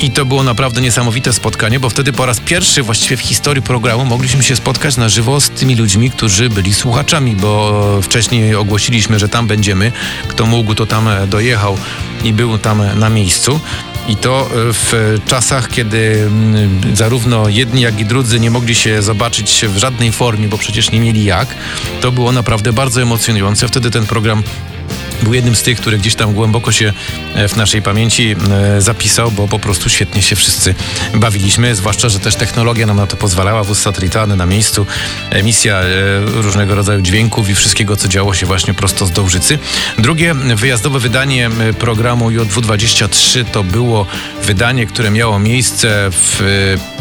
I 0.02 0.12
to 0.12 0.26
było 0.26 0.44
naprawdę 0.44 0.82
niesamowite 0.82 1.34
spotkanie, 1.34 1.80
bo 1.80 1.90
wtedy 1.90 2.14
po 2.14 2.26
raz 2.26 2.40
pierwszy 2.40 2.84
właściwie 2.84 3.18
w 3.18 3.22
historii 3.22 3.64
programu 3.64 4.06
mogliśmy 4.06 4.44
się 4.44 4.56
spotkać 4.56 4.98
na 4.98 5.10
żywo 5.10 5.42
z 5.42 5.50
tymi 5.50 5.76
ludźmi, 5.76 6.12
którzy 6.12 6.50
byli 6.50 6.74
słuchaczami, 6.74 7.36
bo 7.36 8.02
wcześniej 8.02 8.56
ogłosiliśmy, 8.56 9.20
że 9.20 9.30
tam 9.30 9.48
będziemy. 9.48 9.92
Kto 10.28 10.46
mógł, 10.46 10.76
to 10.76 10.86
tam 10.86 11.10
dojechał 11.28 11.78
i 12.24 12.34
był 12.34 12.58
tam 12.58 13.00
na 13.00 13.10
miejscu. 13.10 13.60
I 14.08 14.16
to 14.16 14.50
w 14.54 15.18
czasach, 15.28 15.70
kiedy 15.70 16.24
mm, 16.28 16.96
zarówno 16.96 17.50
jedni, 17.50 17.82
jak 17.82 18.00
i 18.00 18.06
drudzy 18.06 18.40
nie 18.40 18.52
mogli 18.52 18.76
się 18.76 19.02
zobaczyć 19.02 19.66
w 19.68 19.78
żadnej 19.78 20.12
formie, 20.12 20.48
bo 20.48 20.58
przecież 20.58 20.92
nie 20.92 21.00
mieli 21.00 21.24
jak, 21.24 21.48
to 22.02 22.12
było 22.12 22.32
naprawdę 22.32 22.74
bardzo 22.74 23.02
emocjonujące. 23.02 23.68
Wtedy 23.68 23.92
ten 23.92 24.06
program 24.06 24.44
był 25.24 25.34
jednym 25.34 25.56
z 25.56 25.64
tych, 25.64 25.82
który 25.82 25.98
gdzieś 25.98 26.16
tam 26.16 26.34
głęboko 26.34 26.72
się 26.72 26.94
e, 27.36 27.48
w 27.48 27.56
naszej 27.56 27.82
pamięci 27.82 28.36
e, 28.78 28.82
zapisał, 28.82 29.32
bo 29.32 29.48
po 29.48 29.60
prostu 29.60 29.90
świetnie 29.90 30.22
się 30.22 30.36
wszyscy 30.36 30.76
bawiliśmy, 31.14 31.76
zwłaszcza, 31.76 32.10
że 32.10 32.20
też 32.20 32.36
technologia 32.36 32.86
nam 32.86 32.98
na 32.98 33.08
to 33.08 33.18
pozwalała, 33.18 33.64
wóz 33.64 33.80
satelitarny 33.80 34.36
na 34.36 34.46
miejscu, 34.46 34.86
emisja 35.30 35.76
e, 35.76 35.86
różnego 36.26 36.76
rodzaju 36.76 37.02
dźwięków 37.02 37.50
i 37.50 37.56
wszystkiego, 37.56 37.98
co 37.98 38.08
działo 38.08 38.34
się 38.34 38.46
właśnie 38.46 38.74
prosto 38.74 39.06
z 39.06 39.12
Dołżycy. 39.12 39.60
Drugie 39.98 40.34
wyjazdowe 40.34 41.00
wydanie 41.00 41.50
programu 41.80 42.30
JW23 42.30 43.46
to 43.46 43.64
było 43.64 44.06
wydanie, 44.48 44.86
które 44.86 45.12
miało 45.12 45.40
miejsce 45.40 46.10
w 46.12 46.42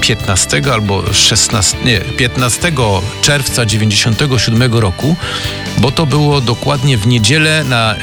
15 0.00 0.62
albo 0.72 1.12
16, 1.12 1.78
nie, 1.84 2.00
15 2.00 2.72
czerwca 3.22 3.66
97 3.66 4.74
roku, 4.74 5.16
bo 5.78 5.90
to 5.90 6.06
było 6.06 6.40
dokładnie 6.40 6.98
w 6.98 7.06
niedzielę 7.06 7.64
na 7.64 7.94
y, 7.94 7.98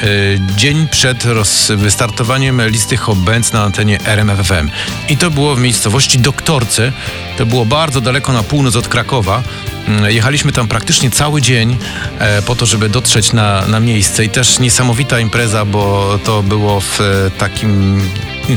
dzień 0.56 0.88
przed 0.90 1.24
roz, 1.24 1.72
wystartowaniem 1.76 2.68
listy 2.68 2.96
Hobbens 2.96 3.52
na 3.52 3.62
antenie 3.62 3.98
RMFFM. 4.04 4.70
I 5.08 5.16
to 5.16 5.30
było 5.30 5.54
w 5.54 5.60
miejscowości 5.60 6.18
Doktorce. 6.18 6.92
To 7.38 7.46
było 7.46 7.64
bardzo 7.66 8.00
daleko 8.00 8.32
na 8.32 8.42
północ 8.42 8.76
od 8.76 8.88
Krakowa. 8.88 9.42
Mm, 9.88 10.10
jechaliśmy 10.10 10.52
tam 10.52 10.68
praktycznie 10.68 11.10
cały 11.10 11.42
dzień 11.42 11.76
e, 12.18 12.42
po 12.42 12.56
to, 12.56 12.66
żeby 12.66 12.88
dotrzeć 12.88 13.32
na, 13.32 13.66
na 13.66 13.80
miejsce 13.80 14.24
i 14.24 14.28
też 14.28 14.58
niesamowita 14.58 15.20
impreza, 15.20 15.64
bo 15.64 16.18
to 16.24 16.42
było 16.42 16.80
w 16.80 17.00
e, 17.00 17.30
takim 17.38 18.02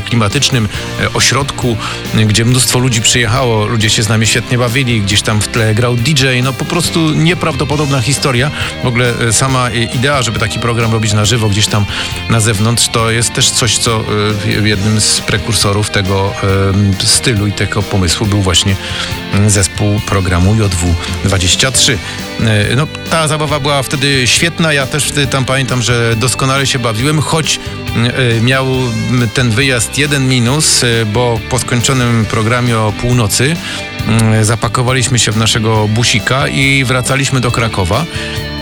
klimatycznym 0.06 0.68
e, 1.02 1.14
ośrodku, 1.14 1.78
gdzie 2.14 2.46
mnóstwo 2.46 2.80
ludzi 2.80 3.02
przyjechało, 3.02 3.66
ludzie 3.66 3.90
się 3.90 4.04
z 4.04 4.10
nami 4.10 4.28
świetnie 4.28 4.58
bawili, 4.58 5.02
gdzieś 5.02 5.22
tam 5.22 5.42
w 5.42 5.48
tle 5.48 5.76
grał 5.76 5.96
DJ, 5.96 6.26
no 6.44 6.54
po 6.54 6.66
prostu 6.66 7.14
nieprawdopodobna 7.14 8.02
historia. 8.02 8.52
W 8.84 8.88
ogóle 8.88 9.14
e, 9.20 9.34
sama 9.34 9.70
idea, 9.70 10.22
żeby 10.22 10.40
taki 10.40 10.60
program 10.60 10.92
robić 10.92 11.14
na 11.14 11.26
żywo 11.26 11.50
gdzieś 11.50 11.68
tam 11.68 11.86
na 12.30 12.40
zewnątrz, 12.40 12.88
to 12.88 13.12
jest 13.12 13.34
też 13.34 13.50
coś, 13.50 13.78
co 13.78 14.04
e, 14.62 14.68
jednym 14.68 15.02
z 15.02 15.22
prekursorów 15.22 15.90
tego 15.90 16.34
stylu 17.04 17.48
i 17.48 17.52
tego 17.52 17.84
pomysłu 17.84 18.28
był 18.28 18.42
właśnie 18.42 18.76
zespół 19.48 20.00
programu 20.00 20.56
JW23. 20.56 21.98
No, 22.76 22.88
ta 23.10 23.28
zabawa 23.28 23.60
była 23.60 23.84
wtedy 23.84 24.28
świetna, 24.28 24.74
ja 24.74 24.88
też 24.88 25.06
wtedy 25.06 25.28
tam 25.28 25.46
pamiętam, 25.46 25.82
że 25.82 26.16
doskonale 26.16 26.68
się 26.68 26.80
bawiłem, 26.80 27.22
choć 27.22 27.60
miał 28.42 28.68
ten 29.34 29.50
wyjazd 29.50 29.77
jest 29.78 29.98
jeden 29.98 30.28
minus, 30.28 30.84
y, 30.84 31.06
bo 31.14 31.40
po 31.50 31.60
skończonym 31.60 32.26
programie 32.26 32.80
o 32.80 32.92
północy 33.02 33.56
y, 34.42 34.46
zapakowaliśmy 34.46 35.20
się 35.20 35.32
w 35.32 35.38
naszego 35.38 35.88
busika 35.88 36.48
i 36.48 36.84
wracaliśmy 36.84 37.40
do 37.40 37.52
Krakowa. 37.52 38.06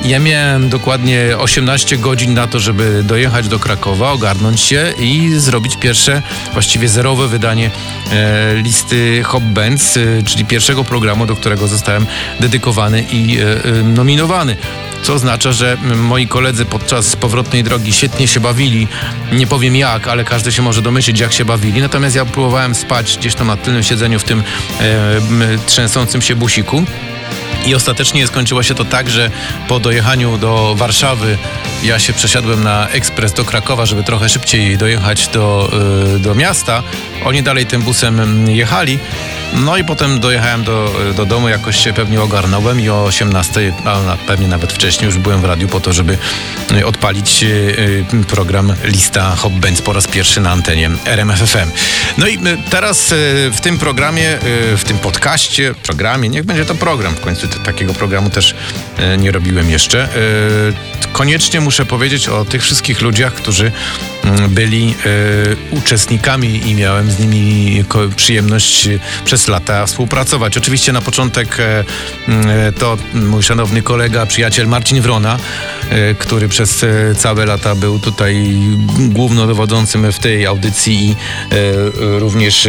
Ja 0.06 0.20
miałem 0.20 0.70
dokładnie 0.70 1.38
18 1.38 1.98
godzin 1.98 2.34
na 2.34 2.48
to, 2.48 2.60
żeby 2.60 3.04
dojechać 3.04 3.48
do 3.48 3.60
Krakowa, 3.60 4.12
ogarnąć 4.12 4.62
się 4.62 4.94
i 5.00 5.32
zrobić 5.38 5.78
pierwsze, 5.78 6.22
właściwie 6.54 6.90
zerowe 6.90 7.28
wydanie 7.28 7.72
e, 8.12 8.56
listy 8.56 9.24
Hop 9.24 9.44
Bands, 9.44 9.98
e, 9.98 10.24
czyli 10.24 10.46
pierwszego 10.46 10.84
programu, 10.84 11.26
do 11.26 11.36
którego 11.36 11.68
zostałem 11.68 12.06
dedykowany 12.40 13.06
i 13.12 13.38
e, 13.40 13.64
e 13.64 13.84
nominowany 13.84 14.56
co 15.04 15.14
oznacza, 15.14 15.52
że 15.52 15.78
moi 15.96 16.28
koledzy 16.28 16.66
podczas 16.66 17.16
powrotnej 17.16 17.64
drogi 17.64 17.94
świetnie 17.94 18.28
się 18.28 18.40
bawili. 18.40 18.88
Nie 19.32 19.48
powiem 19.48 19.76
jak, 19.76 20.08
ale 20.08 20.24
każdy 20.24 20.52
się 20.52 20.62
może 20.62 20.82
domyślić, 20.82 21.20
jak 21.20 21.34
się 21.34 21.46
bawili. 21.46 21.82
Natomiast 21.82 22.16
ja 22.16 22.26
próbowałem 22.26 22.76
spać 22.76 23.18
gdzieś 23.18 23.36
tam 23.36 23.48
na 23.48 23.58
tylnym 23.58 23.84
siedzeniu 23.84 24.20
w 24.20 24.24
tym 24.24 24.44
e, 24.80 24.94
trzęsącym 25.68 26.22
się 26.22 26.36
busiku. 26.36 26.84
I 27.66 27.76
ostatecznie 27.76 28.28
skończyło 28.28 28.64
się 28.64 28.76
to 28.76 28.86
tak, 28.86 29.10
że 29.10 29.32
po 29.68 29.80
dojechaniu 29.80 30.38
do 30.38 30.76
Warszawy 30.78 31.38
ja 31.84 32.00
się 32.00 32.14
przesiadłem 32.14 32.64
na 32.64 32.88
ekspres 32.88 33.34
do 33.34 33.46
Krakowa, 33.46 33.86
żeby 33.86 34.04
trochę 34.04 34.30
szybciej 34.30 34.78
dojechać 34.78 35.28
do, 35.28 35.72
e, 36.16 36.20
do 36.20 36.36
miasta. 36.36 36.84
Oni 37.26 37.44
dalej 37.44 37.66
tym 37.66 37.82
busem 37.82 38.50
jechali. 38.50 39.00
No 39.54 39.78
i 39.78 39.84
potem 39.84 40.20
dojechałem 40.20 40.64
do, 40.64 40.96
do 41.18 41.26
domu, 41.26 41.50
jakoś 41.50 41.84
się 41.84 41.94
pewnie 41.94 42.22
ogarnąłem 42.22 42.82
i 42.82 42.90
o 42.90 43.04
18, 43.04 43.74
a 43.86 44.18
pewnie 44.28 44.48
nawet 44.48 44.74
wcześniej 44.74 45.06
już 45.06 45.18
byłem 45.18 45.42
w 45.42 45.46
radiu 45.46 45.68
po 45.68 45.80
to, 45.80 45.94
żeby 45.94 46.18
y, 46.72 46.86
odpalić 46.86 47.44
y, 47.44 47.48
y, 48.14 48.26
program 48.28 48.74
Lista 48.84 49.36
Hop 49.36 49.54
Bands 49.54 49.82
po 49.82 49.94
raz 49.94 50.08
pierwszy 50.08 50.42
na 50.42 50.52
antenie 50.52 50.92
RMFFM. 51.06 51.72
No 52.18 52.28
i 52.28 52.40
teraz 52.70 53.14
w 53.52 53.60
tym 53.62 53.78
programie, 53.78 54.38
w 54.78 54.84
tym 54.84 54.98
podcaście, 54.98 55.74
programie, 55.84 56.30
niech 56.30 56.46
będzie 56.46 56.66
to 56.66 56.76
program, 56.76 57.16
w 57.16 57.20
końcu 57.20 57.48
takiego 57.64 57.94
programu 57.94 58.30
też 58.30 58.56
nie 59.18 59.32
robiłem 59.32 59.70
jeszcze. 59.70 60.10
Koniecznie 61.12 61.62
muszę 61.62 61.86
powiedzieć 61.86 62.28
o 62.28 62.46
tych 62.46 62.64
wszystkich 62.64 63.02
ludziach, 63.02 63.34
którzy 63.34 63.72
byli 64.50 64.96
uczestnikami 65.72 66.70
i 66.70 66.76
miałem 66.76 67.12
z 67.12 67.20
nimi 67.20 67.84
przyjemność 68.16 68.90
przez 69.26 69.48
lata 69.48 69.86
współpracować. 69.86 70.58
Oczywiście 70.58 70.94
na 70.94 71.02
początek 71.02 71.60
e, 71.60 71.84
e, 72.28 72.72
to 72.72 72.98
mój 73.14 73.44
szanowny 73.44 73.82
kolega, 73.82 74.26
przyjaciel 74.26 74.68
Marcin 74.68 75.02
Wrona, 75.02 75.38
e, 75.90 76.14
który 76.14 76.48
przez 76.48 76.86
całe 77.18 77.46
lata 77.46 77.76
był 77.76 78.00
tutaj 78.00 78.54
głównodowodzącym 78.98 80.12
w 80.12 80.20
tej 80.20 80.46
audycji 80.46 81.10
i 81.10 81.16
również 82.20 82.68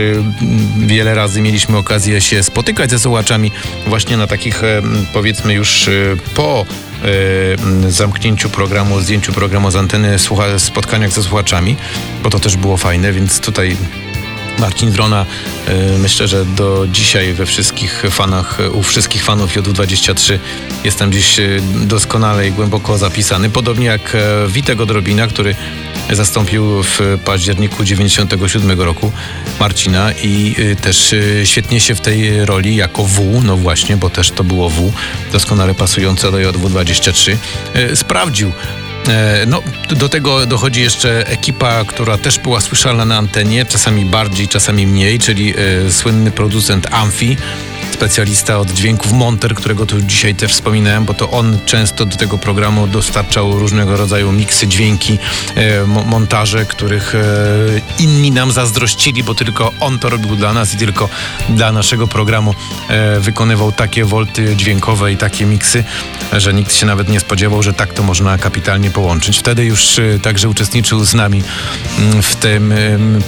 wiele 0.78 1.14
razy 1.14 1.40
mieliśmy 1.40 1.76
okazję 1.76 2.20
się 2.20 2.42
spotykać 2.42 2.90
ze 2.90 2.98
słuchaczami 2.98 3.52
właśnie 3.86 4.16
na 4.16 4.26
takich 4.26 4.62
powiedzmy 5.12 5.54
już 5.54 5.90
po 6.34 6.66
zamknięciu 7.88 8.50
programu, 8.50 9.00
zdjęciu 9.00 9.32
programu 9.32 9.70
z 9.70 9.76
anteny, 9.76 10.16
spotkaniach 10.58 11.12
ze 11.12 11.22
słuchaczami, 11.22 11.76
bo 12.22 12.30
to 12.30 12.38
też 12.38 12.56
było 12.56 12.76
fajne, 12.76 13.12
więc 13.12 13.40
tutaj 13.40 13.76
Marcin 14.58 14.90
Wrona, 14.90 15.26
e, 15.66 15.98
myślę, 15.98 16.28
że 16.28 16.44
do 16.44 16.86
dzisiaj 16.92 17.32
we 17.32 17.46
wszystkich 17.46 18.02
fanach, 18.10 18.58
u 18.72 18.82
wszystkich 18.82 19.24
fanów 19.24 19.56
Jodu23 19.56 20.38
jestem 20.84 21.10
gdzieś 21.10 21.38
e, 21.38 21.60
doskonale 21.74 22.48
i 22.48 22.52
głęboko 22.52 22.98
zapisany. 22.98 23.50
Podobnie 23.50 23.86
jak 23.86 24.14
e, 24.14 24.48
Witek 24.48 24.80
Odrobina, 24.80 25.26
który 25.26 25.54
zastąpił 26.12 26.82
w 26.82 27.18
październiku 27.24 27.84
97 27.84 28.80
roku 28.80 29.12
Marcina 29.60 30.12
i 30.22 30.54
też 30.82 31.14
świetnie 31.44 31.80
się 31.80 31.94
w 31.94 32.00
tej 32.00 32.44
roli 32.44 32.76
jako 32.76 33.04
W, 33.04 33.44
no 33.44 33.56
właśnie, 33.56 33.96
bo 33.96 34.10
też 34.10 34.30
to 34.30 34.44
było 34.44 34.70
W, 34.70 34.92
doskonale 35.32 35.74
pasujące 35.74 36.32
do 36.32 36.38
JW23, 36.38 37.36
sprawdził. 37.94 38.52
E, 39.08 39.46
no, 39.46 39.62
do 39.88 40.08
tego 40.08 40.46
dochodzi 40.46 40.80
jeszcze 40.80 41.26
ekipa, 41.28 41.84
która 41.84 42.18
też 42.18 42.38
była 42.38 42.60
słyszalna 42.60 43.04
na 43.04 43.16
antenie, 43.16 43.64
czasami 43.64 44.04
bardziej, 44.04 44.48
czasami 44.48 44.86
mniej, 44.86 45.18
czyli 45.18 45.54
słynny 45.90 46.30
producent 46.30 46.86
Amfi, 46.90 47.36
specjalista 47.90 48.58
od 48.58 48.70
dźwięków 48.70 49.12
Monter, 49.12 49.54
którego 49.54 49.86
tu 49.86 50.00
dzisiaj 50.00 50.34
też 50.34 50.52
wspominałem, 50.52 51.04
bo 51.04 51.14
to 51.14 51.30
on 51.30 51.58
często 51.66 52.06
do 52.06 52.16
tego 52.16 52.38
programu 52.38 52.86
dostarczał 52.86 53.58
różnego 53.58 53.96
rodzaju 53.96 54.32
miksy, 54.32 54.66
dźwięki, 54.66 55.18
e, 55.54 55.86
montaże, 55.86 56.64
których 56.64 57.14
e, 57.14 57.20
inni 57.98 58.30
nam 58.30 58.52
zazdrościli, 58.52 59.22
bo 59.22 59.34
tylko 59.34 59.72
on 59.80 59.98
to 59.98 60.10
robił 60.10 60.36
dla 60.36 60.52
nas 60.52 60.74
i 60.74 60.76
tylko 60.76 61.08
dla 61.48 61.72
naszego 61.72 62.06
programu 62.06 62.54
e, 62.88 63.20
wykonywał 63.20 63.72
takie 63.72 64.04
wolty 64.04 64.56
dźwiękowe 64.56 65.12
i 65.12 65.16
takie 65.16 65.46
miksy, 65.46 65.84
że 66.32 66.54
nikt 66.54 66.74
się 66.74 66.86
nawet 66.86 67.08
nie 67.08 67.20
spodziewał, 67.20 67.62
że 67.62 67.72
tak 67.72 67.92
to 67.92 68.02
można 68.02 68.38
kapitalnie 68.38 68.90
połączyć. 68.90 69.38
Wtedy 69.38 69.64
już 69.64 70.00
także 70.22 70.48
uczestniczył 70.48 71.04
z 71.04 71.14
nami 71.14 71.42
mm, 71.98 72.22
w 72.22 72.36
tym 72.36 72.74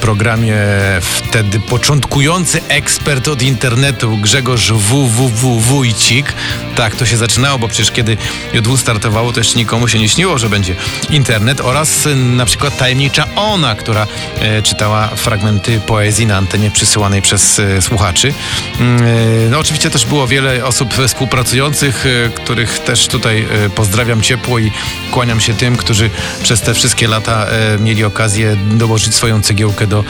programie 0.00 0.56
wtedy 1.00 1.60
początkujący 1.60 2.60
ekspert 2.68 3.28
od 3.28 3.42
internetu 3.42 4.16
Grzegorz 4.16 4.47
Grzegorz 4.48 4.72
WWW 4.72 5.60
Wójcik. 5.60 6.32
Tak 6.76 6.96
to 6.96 7.06
się 7.06 7.16
zaczynało, 7.16 7.58
bo 7.58 7.68
przecież 7.68 7.90
kiedy 7.90 8.16
JW 8.52 8.76
startowało, 8.76 9.32
to 9.32 9.40
jeszcze 9.40 9.58
nikomu 9.58 9.88
się 9.88 9.98
nie 9.98 10.08
śniło, 10.08 10.38
że 10.38 10.48
będzie 10.48 10.76
internet 11.10 11.60
oraz 11.60 12.06
y, 12.06 12.16
na 12.16 12.46
przykład 12.46 12.78
tajemnicza 12.78 13.26
Ona, 13.36 13.74
która 13.74 14.06
e, 14.40 14.62
czytała 14.62 15.08
fragmenty 15.08 15.80
poezji 15.80 16.26
na 16.26 16.36
antenie 16.36 16.70
przysyłanej 16.70 17.22
przez 17.22 17.58
e, 17.58 17.82
słuchaczy. 17.82 18.34
Mm, 18.80 19.02
e, 19.02 19.50
no 19.50 19.58
oczywiście 19.58 19.90
też 19.90 20.06
było 20.06 20.26
wiele 20.26 20.64
osób 20.64 20.94
współpracujących, 21.06 22.04
których 22.34 22.78
też 22.78 23.08
tutaj 23.08 23.46
pozdrawiam 23.74 24.22
ciepło 24.22 24.58
i 24.58 24.72
kłaniam 25.10 25.40
się 25.40 25.54
tym, 25.54 25.76
którzy 25.76 26.10
przez 26.42 26.60
te 26.60 26.74
wszystkie 26.74 27.08
lata 27.08 27.46
mieli 27.80 28.04
okazję 28.04 28.56
dołożyć 28.56 29.14
swoją 29.14 29.42
cegiełkę 29.42 29.86
do 29.86 30.04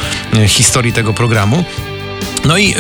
historii 0.47 0.93
tego 0.93 1.15
programu. 1.15 1.65
No 2.45 2.59
i 2.59 2.71
y, 2.71 2.75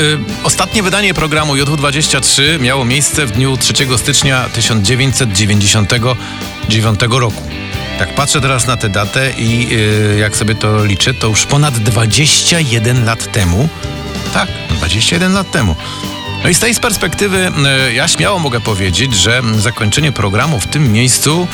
ostatnie 0.45 0.83
wydanie 0.83 1.15
programu 1.15 1.55
JW23 1.55 2.61
miało 2.61 2.85
miejsce 2.85 3.27
w 3.27 3.31
dniu 3.31 3.57
3 3.57 3.73
stycznia 3.97 4.49
1999 4.49 7.01
roku. 7.11 7.43
Tak 7.99 8.15
patrzę 8.15 8.41
teraz 8.41 8.67
na 8.67 8.77
tę 8.77 8.89
datę 8.89 9.33
i 9.39 9.69
y, 9.73 10.19
jak 10.19 10.37
sobie 10.37 10.55
to 10.55 10.85
liczę, 10.85 11.15
to 11.15 11.27
już 11.27 11.47
ponad 11.47 11.79
21 11.79 13.05
lat 13.05 13.33
temu. 13.33 13.69
Tak, 14.35 14.49
21 14.71 15.33
lat 15.33 15.51
temu. 15.51 15.77
No 16.43 16.49
i 16.49 16.55
z 16.55 16.59
tej 16.59 16.75
perspektywy 16.75 17.53
y, 17.89 17.95
ja 17.95 18.09
śmiało 18.09 18.39
mogę 18.39 18.61
powiedzieć, 18.61 19.15
że 19.15 19.43
zakończenie 19.57 20.13
programu 20.13 20.61
w 20.61 20.67
tym 20.67 20.93
miejscu 20.93 21.49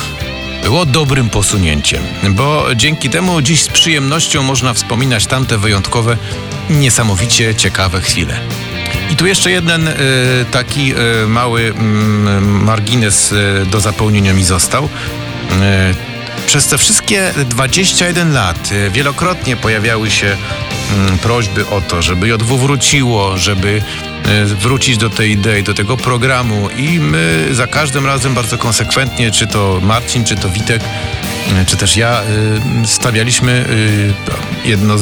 było 0.62 0.87
dobrym 0.87 1.31
posunięciem, 1.31 2.03
bo 2.29 2.67
dzięki 2.77 3.11
temu 3.11 3.43
dziś 3.43 3.62
z 3.62 3.69
przyjemnością 3.69 4.43
można 4.43 4.75
wspominać 4.75 5.27
tamte 5.27 5.59
wyjątkowe, 5.59 6.17
niesamowicie 6.71 7.55
ciekawe 7.55 8.01
chwile. 8.01 8.40
I 9.11 9.17
tu 9.17 9.27
jeszcze 9.27 9.51
jeden 9.51 9.88
y, 9.88 9.95
taki 10.51 10.95
y, 11.23 11.27
mały 11.27 11.62
y, 11.62 11.73
margines 12.40 13.33
y, 13.33 13.67
do 13.67 13.81
zapełnienia 13.81 14.35
mi 14.35 14.45
został. 14.45 14.88
Przez 16.47 16.67
te 16.67 16.79
wszystkie 16.79 17.35
21 17.49 18.33
lat 18.33 18.71
wielokrotnie 18.90 19.57
pojawiały 19.57 20.11
się 20.11 20.37
mm, 20.97 21.19
prośby 21.19 21.67
o 21.67 21.81
to, 21.81 22.03
żeby 22.03 22.29
JW 22.29 22.59
wróciło, 22.59 23.38
żeby 23.38 23.83
E, 24.05 24.13
wrócić 24.44 24.96
do 24.96 25.10
tej 25.10 25.30
idei, 25.30 25.62
do 25.62 25.74
tego 25.74 25.96
programu 25.96 26.68
i 26.70 27.00
my 27.00 27.48
za 27.52 27.66
każdym 27.66 28.06
razem 28.06 28.34
bardzo 28.34 28.58
konsekwentnie, 28.58 29.30
czy 29.30 29.46
to 29.46 29.80
Marcin, 29.82 30.24
czy 30.24 30.37
to 30.37 30.48
Witek, 30.48 30.82
e, 31.54 31.64
czy 31.64 31.76
też 31.76 31.96
ja, 31.96 32.20
e, 32.82 32.87
stawialiśmy 32.87 33.64
jedno 34.64 34.94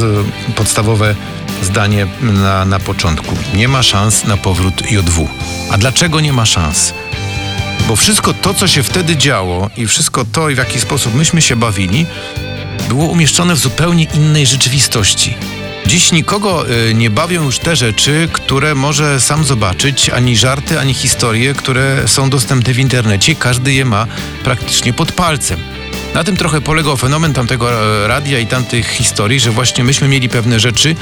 podstawowe 0.56 1.14
zdanie 1.62 2.06
na, 2.20 2.64
na 2.64 2.78
początku. 2.78 3.36
Nie 3.54 3.68
ma 3.68 3.82
szans 3.82 4.24
na 4.24 4.36
powrót 4.36 4.90
JW. 4.90 5.28
A 5.70 5.78
dlaczego 5.78 6.20
nie 6.20 6.32
ma 6.32 6.46
szans? 6.46 6.94
Bo 7.88 7.96
wszystko 7.96 8.34
to, 8.34 8.54
co 8.54 8.68
się 8.68 8.82
wtedy 8.82 9.16
działo 9.16 9.70
i 9.76 9.86
wszystko 9.86 10.24
to, 10.24 10.46
w 10.46 10.56
jaki 10.56 10.80
sposób 10.80 11.14
myśmy 11.14 11.42
się 11.42 11.56
bawili, 11.56 12.06
było 12.88 13.06
umieszczone 13.06 13.54
w 13.54 13.58
zupełnie 13.58 14.06
innej 14.14 14.46
rzeczywistości. 14.46 15.34
Dziś 15.86 16.12
nikogo 16.12 16.70
y, 16.70 16.94
nie 16.94 17.10
bawią 17.10 17.44
już 17.44 17.58
te 17.58 17.76
rzeczy, 17.76 18.28
które 18.32 18.74
może 18.74 19.20
sam 19.20 19.44
zobaczyć, 19.44 20.10
ani 20.10 20.36
żarty, 20.36 20.80
ani 20.80 20.94
historie, 20.94 21.54
które 21.54 22.08
są 22.08 22.30
dostępne 22.30 22.74
w 22.74 22.78
internecie. 22.78 23.34
Każdy 23.34 23.72
je 23.72 23.84
ma 23.84 24.06
praktycznie 24.44 24.92
pod 24.92 25.12
palcem. 25.12 25.60
Na 26.14 26.24
tym 26.24 26.36
trochę 26.36 26.60
polegał 26.60 26.96
fenomen 26.96 27.32
tamtego 27.32 27.72
e, 27.72 28.08
radia 28.08 28.38
i 28.38 28.46
tamtych 28.46 28.88
historii, 28.88 29.40
że 29.40 29.50
właśnie 29.50 29.84
myśmy 29.84 30.08
mieli 30.08 30.28
pewne 30.28 30.60
rzeczy, 30.60 30.96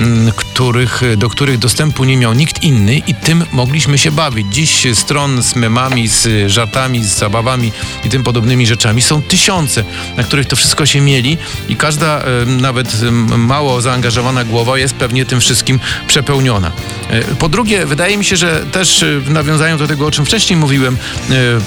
mm, 0.00 0.32
których, 0.56 1.02
do 1.16 1.28
których 1.28 1.58
dostępu 1.58 2.04
nie 2.04 2.16
miał 2.16 2.32
nikt 2.32 2.62
inny 2.62 2.96
i 3.06 3.14
tym 3.14 3.44
mogliśmy 3.52 3.98
się 3.98 4.10
bawić. 4.10 4.46
Dziś 4.50 4.86
stron 4.94 5.42
z 5.42 5.56
memami, 5.56 6.08
z 6.08 6.50
żartami, 6.50 7.04
z 7.04 7.18
zabawami 7.18 7.72
i 8.04 8.08
tym 8.08 8.22
podobnymi 8.22 8.66
rzeczami 8.66 9.02
są 9.02 9.22
tysiące, 9.22 9.84
na 10.16 10.22
których 10.22 10.46
to 10.46 10.56
wszystko 10.56 10.86
się 10.86 11.00
mieli 11.00 11.38
i 11.68 11.76
każda 11.76 12.20
e, 12.20 12.46
nawet 12.46 13.02
mało 13.36 13.80
zaangażowana 13.80 14.44
głowa 14.44 14.78
jest 14.78 14.94
pewnie 14.94 15.26
tym 15.26 15.40
wszystkim 15.40 15.80
przepełniona. 16.06 16.72
E, 17.10 17.22
po 17.22 17.48
drugie, 17.48 17.86
wydaje 17.86 18.18
mi 18.18 18.24
się, 18.24 18.36
że 18.36 18.64
też 18.72 19.04
w 19.20 19.30
nawiązaniu 19.30 19.78
do 19.78 19.86
tego, 19.86 20.06
o 20.06 20.10
czym 20.10 20.24
wcześniej 20.24 20.56
mówiłem, 20.56 20.96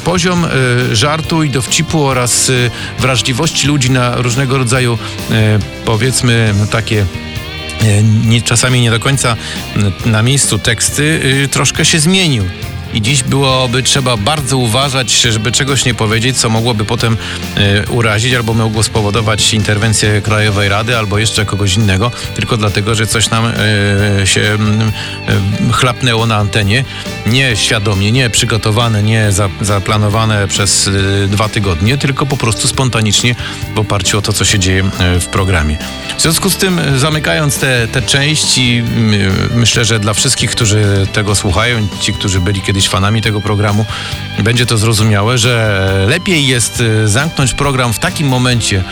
poziom 0.03 0.45
żartu 0.91 1.43
i 1.43 1.49
dowcipu 1.49 2.05
oraz 2.05 2.51
wrażliwości 2.99 3.67
ludzi 3.67 3.91
na 3.91 4.15
różnego 4.15 4.57
rodzaju, 4.57 4.97
e, 5.31 5.59
powiedzmy, 5.85 6.53
takie 6.71 7.01
e, 7.01 7.28
nie, 8.25 8.41
czasami 8.41 8.81
nie 8.81 8.91
do 8.91 8.99
końca 8.99 9.35
na 10.05 10.23
miejscu 10.23 10.59
teksty, 10.59 11.21
y, 11.43 11.47
troszkę 11.47 11.85
się 11.85 11.99
zmienił. 11.99 12.43
I 12.93 13.01
dziś 13.01 13.23
byłoby 13.23 13.83
trzeba 13.83 14.17
bardzo 14.17 14.57
uważać, 14.57 15.21
żeby 15.21 15.51
czegoś 15.51 15.85
nie 15.85 15.93
powiedzieć, 15.93 16.37
co 16.37 16.49
mogłoby 16.49 16.85
potem 16.85 17.17
e, 17.57 17.87
urazić 17.87 18.33
albo 18.33 18.53
mogło 18.53 18.83
spowodować 18.83 19.53
interwencję 19.53 20.21
Krajowej 20.21 20.69
Rady 20.69 20.97
albo 20.97 21.17
jeszcze 21.17 21.45
kogoś 21.45 21.75
innego, 21.75 22.11
tylko 22.35 22.57
dlatego, 22.57 22.95
że 22.95 23.07
coś 23.07 23.29
nam 23.29 23.45
e, 23.45 24.27
się 24.27 24.41
e, 24.41 25.73
chlapnęło 25.73 26.25
na 26.25 26.37
antenie. 26.37 26.85
Nie 27.25 27.55
świadomie, 27.55 28.11
nie 28.11 28.29
przygotowane, 28.29 29.03
nie 29.03 29.31
za, 29.31 29.49
zaplanowane 29.61 30.47
przez 30.47 30.89
dwa 31.27 31.49
tygodnie, 31.49 31.97
tylko 31.97 32.25
po 32.25 32.37
prostu 32.37 32.67
spontanicznie 32.67 33.35
w 33.75 33.79
oparciu 33.79 34.17
o 34.17 34.21
to, 34.21 34.33
co 34.33 34.45
się 34.45 34.59
dzieje 34.59 34.83
w 35.19 35.25
programie. 35.25 35.77
W 36.17 36.21
związku 36.21 36.49
z 36.49 36.57
tym, 36.57 36.81
zamykając 36.97 37.57
te, 37.57 37.87
te 37.87 38.01
części, 38.01 38.83
myślę, 39.55 39.85
że 39.85 39.99
dla 39.99 40.13
wszystkich, 40.13 40.51
którzy 40.51 41.07
tego 41.13 41.35
słuchają, 41.35 41.87
ci, 42.01 42.13
którzy 42.13 42.41
byli 42.41 42.61
kiedyś 42.61 42.78
kiedyś 42.79 42.89
fanami 42.89 43.21
tego 43.21 43.41
programu, 43.41 43.85
będzie 44.43 44.65
to 44.65 44.77
zrozumiałe, 44.77 45.37
że 45.37 46.05
lepiej 46.09 46.47
jest 46.47 46.81
y, 46.81 47.07
zamknąć 47.07 47.53
program 47.53 47.93
w 47.93 47.99
takim 47.99 48.27
momencie, 48.27 48.83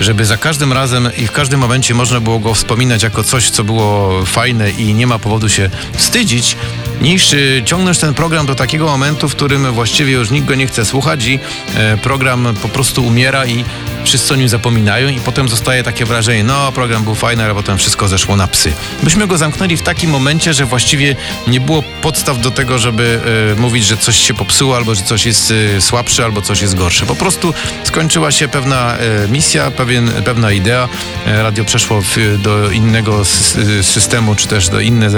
żeby 0.00 0.24
za 0.24 0.36
każdym 0.36 0.72
razem 0.72 1.08
i 1.18 1.26
w 1.26 1.32
każdym 1.32 1.60
momencie 1.60 1.94
można 1.94 2.20
było 2.20 2.38
go 2.38 2.54
wspominać 2.54 3.02
jako 3.02 3.24
coś, 3.24 3.50
co 3.50 3.64
było 3.64 4.24
fajne 4.24 4.70
i 4.70 4.94
nie 4.94 5.06
ma 5.06 5.18
powodu 5.18 5.48
się 5.48 5.70
wstydzić, 5.96 6.56
niż 7.00 7.32
y, 7.32 7.62
ciągnąć 7.64 7.98
ten 7.98 8.14
program 8.14 8.46
do 8.46 8.54
takiego 8.54 8.86
momentu, 8.86 9.28
w 9.28 9.34
którym 9.34 9.72
właściwie 9.72 10.12
już 10.12 10.30
nikt 10.30 10.46
go 10.46 10.54
nie 10.54 10.66
chce 10.66 10.84
słuchać 10.84 11.26
i 11.26 11.38
e, 11.76 11.96
program 11.96 12.54
po 12.62 12.68
prostu 12.68 13.06
umiera 13.06 13.46
i 13.46 13.64
wszyscy 14.04 14.34
o 14.34 14.36
nim 14.36 14.48
zapominają 14.48 15.08
i 15.08 15.20
potem 15.20 15.48
zostaje 15.48 15.82
takie 15.82 16.04
wrażenie, 16.04 16.44
no 16.44 16.72
program 16.72 17.04
był 17.04 17.14
fajny, 17.14 17.44
ale 17.44 17.54
potem 17.54 17.78
wszystko 17.78 18.08
zeszło 18.08 18.36
na 18.36 18.48
psy. 18.48 18.72
Myśmy 19.02 19.26
go 19.26 19.38
zamknęli 19.38 19.76
w 19.76 19.82
takim 19.82 20.10
momencie, 20.10 20.54
że 20.54 20.64
właściwie 20.64 21.16
nie 21.46 21.60
było 21.60 21.82
podstaw 22.02 22.40
do 22.40 22.50
tego, 22.50 22.78
żeby 22.78 23.20
e, 23.52 23.60
mówić, 23.60 23.86
że 23.86 23.96
coś 23.96 24.16
się 24.16 24.34
popsuło, 24.34 24.76
albo 24.76 24.94
że 24.94 25.02
coś 25.02 25.26
jest 25.26 25.52
e, 25.76 25.80
słabsze, 25.80 26.24
albo 26.24 26.42
coś 26.42 26.60
jest 26.60 26.74
gorsze. 26.74 27.06
Po 27.06 27.16
prostu 27.16 27.54
skończyła 27.84 28.30
się 28.30 28.48
pewna 28.48 28.96
e, 28.96 29.28
misja, 29.28 29.70
pewien, 29.70 30.08
pewna 30.08 30.52
idea. 30.52 30.88
Radio 31.26 31.64
przeszło 31.64 32.02
w, 32.02 32.16
do 32.42 32.70
innego 32.70 33.24
systemu, 33.82 34.34
czy 34.34 34.48
też 34.48 34.68
do 34.68 34.80
inne 34.80 35.10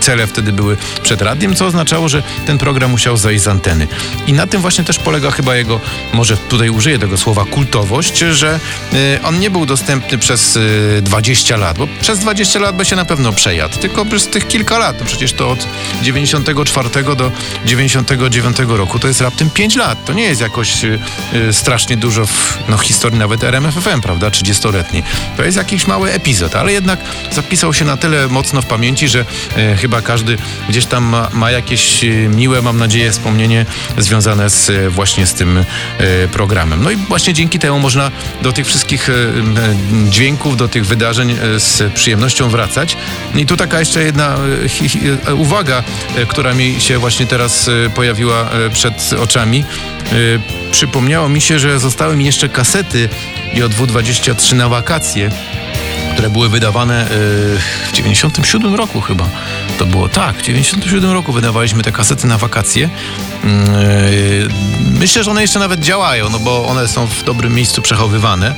cele 0.00 0.26
wtedy 0.26 0.52
były 0.52 0.76
przed 1.02 1.22
radiem, 1.22 1.54
co 1.54 1.66
oznaczało, 1.66 2.08
że 2.08 2.22
ten 2.46 2.58
program 2.58 2.90
musiał 2.90 3.16
zejść 3.16 3.44
z 3.44 3.48
anteny. 3.48 3.86
I 4.26 4.32
na 4.32 4.46
tym 4.46 4.60
właśnie 4.60 4.84
też 4.84 4.98
polega 4.98 5.30
chyba 5.30 5.56
jego, 5.56 5.80
może 6.12 6.36
tutaj 6.36 6.70
użyję 6.70 6.98
tego 6.98 7.16
słowa, 7.16 7.44
kultowość, 7.44 7.97
okazałość, 7.98 8.18
że 8.38 8.60
y, 8.92 9.22
on 9.22 9.40
nie 9.40 9.50
był 9.50 9.66
dostępny 9.66 10.18
przez 10.18 10.56
y, 10.56 11.00
20 11.02 11.56
lat, 11.56 11.78
bo 11.78 11.88
przez 12.00 12.18
20 12.18 12.58
lat 12.58 12.76
by 12.76 12.84
się 12.84 12.96
na 12.96 13.04
pewno 13.04 13.32
przejadł, 13.32 13.78
tylko 13.78 14.04
przez 14.04 14.28
tych 14.28 14.48
kilka 14.48 14.78
lat. 14.78 15.00
No 15.00 15.06
przecież 15.06 15.32
to 15.32 15.50
od 15.50 15.66
94 16.02 16.88
do 17.16 17.32
99 17.64 18.56
roku 18.68 18.98
to 18.98 19.08
jest 19.08 19.20
raptem 19.20 19.50
5 19.50 19.76
lat. 19.76 20.04
To 20.04 20.12
nie 20.12 20.22
jest 20.22 20.40
jakoś 20.40 20.84
y, 20.84 20.98
y, 21.34 21.52
strasznie 21.52 21.96
dużo 21.96 22.26
w 22.26 22.58
no, 22.68 22.78
historii 22.78 23.18
nawet 23.18 23.44
RMFFM, 23.44 24.00
prawda, 24.00 24.28
30-letniej. 24.28 25.02
To 25.36 25.44
jest 25.44 25.56
jakiś 25.56 25.86
mały 25.86 26.12
epizod, 26.12 26.56
ale 26.56 26.72
jednak 26.72 27.00
zapisał 27.32 27.74
się 27.74 27.84
na 27.84 27.96
tyle 27.96 28.28
mocno 28.28 28.62
w 28.62 28.66
pamięci, 28.66 29.08
że 29.08 29.20
y, 29.20 29.76
chyba 29.76 30.02
każdy 30.02 30.38
gdzieś 30.68 30.86
tam 30.86 31.04
ma, 31.04 31.28
ma 31.32 31.50
jakieś 31.50 32.04
y, 32.04 32.28
miłe, 32.34 32.62
mam 32.62 32.78
nadzieję, 32.78 33.10
wspomnienie 33.10 33.66
związane 33.98 34.50
z, 34.50 34.68
y, 34.68 34.90
właśnie 34.90 35.26
z 35.26 35.34
tym 35.34 35.58
y, 35.58 35.64
programem. 36.32 36.82
No 36.82 36.90
i 36.90 36.96
właśnie 36.96 37.34
dzięki 37.34 37.58
temu 37.58 37.77
można 37.78 38.10
do 38.42 38.52
tych 38.52 38.66
wszystkich 38.66 39.08
y, 39.08 39.12
y, 39.12 40.10
dźwięków, 40.10 40.56
do 40.56 40.68
tych 40.68 40.86
wydarzeń 40.86 41.30
y, 41.30 41.60
z 41.60 41.92
przyjemnością 41.94 42.48
wracać. 42.48 42.96
I 43.34 43.46
tu 43.46 43.56
taka 43.56 43.80
jeszcze 43.80 44.02
jedna 44.02 44.36
uwaga, 45.36 45.82
która 46.28 46.54
mi 46.54 46.80
się 46.80 46.98
właśnie 46.98 47.26
teraz 47.26 47.70
pojawiła 47.94 48.50
przed 48.72 49.14
oczami. 49.20 49.64
Przypomniało 50.70 51.28
mi 51.28 51.40
się, 51.40 51.58
że 51.58 51.80
zostały 51.80 52.16
mi 52.16 52.24
jeszcze 52.24 52.48
kasety 52.48 53.08
JW23 53.54 54.54
na 54.54 54.68
wakacje 54.68 55.30
które 56.12 56.30
były 56.30 56.48
wydawane 56.48 57.04
y, 57.04 57.08
w 57.88 57.92
97 57.92 58.74
roku 58.74 59.00
chyba. 59.00 59.28
To 59.78 59.86
było 59.86 60.08
tak, 60.08 60.36
w 60.36 60.42
97 60.42 61.12
roku 61.12 61.32
wydawaliśmy 61.32 61.82
te 61.82 61.92
kasety 61.92 62.26
na 62.26 62.38
wakacje. 62.38 62.88
Y, 63.44 64.48
Myślę, 64.98 65.24
że 65.24 65.30
one 65.30 65.42
jeszcze 65.42 65.58
nawet 65.58 65.80
działają, 65.80 66.30
no 66.30 66.38
bo 66.38 66.66
one 66.66 66.88
są 66.88 67.06
w 67.06 67.22
dobrym 67.24 67.54
miejscu 67.54 67.82
przechowywane. 67.82 68.54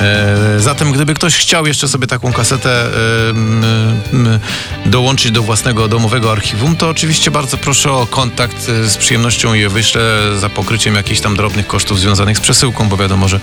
E, 0.00 0.60
Zatem, 0.60 0.92
gdyby 0.92 1.14
ktoś 1.14 1.36
chciał 1.36 1.66
jeszcze 1.66 1.88
sobie 1.88 2.06
taką 2.06 2.32
kasetę 2.32 2.86
e, 2.86 2.90
dołączyć 4.86 5.32
do 5.32 5.42
własnego 5.42 5.88
domowego 5.88 6.32
archiwum, 6.32 6.76
to 6.76 6.88
oczywiście 6.88 7.30
bardzo 7.30 7.56
proszę 7.56 7.92
o 7.92 8.06
kontakt. 8.06 8.68
e, 8.68 8.88
Z 8.88 8.96
przyjemnością 8.96 9.54
je 9.54 9.68
wyślę 9.68 10.02
za 10.38 10.48
pokryciem 10.48 10.94
jakichś 10.94 11.20
tam 11.20 11.36
drobnych 11.36 11.66
kosztów 11.66 12.00
związanych 12.00 12.38
z 12.38 12.40
przesyłką, 12.40 12.88
bo 12.88 12.96
wiadomo, 12.96 13.28
że 13.28 13.40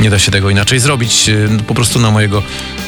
nie 0.00 0.10
da 0.10 0.18
się 0.18 0.30
tego 0.30 0.50
inaczej 0.50 0.80
zrobić. 0.80 1.30
Po 1.66 1.74
prostu 1.74 2.00
na 2.00 2.10
mojego 2.10 2.42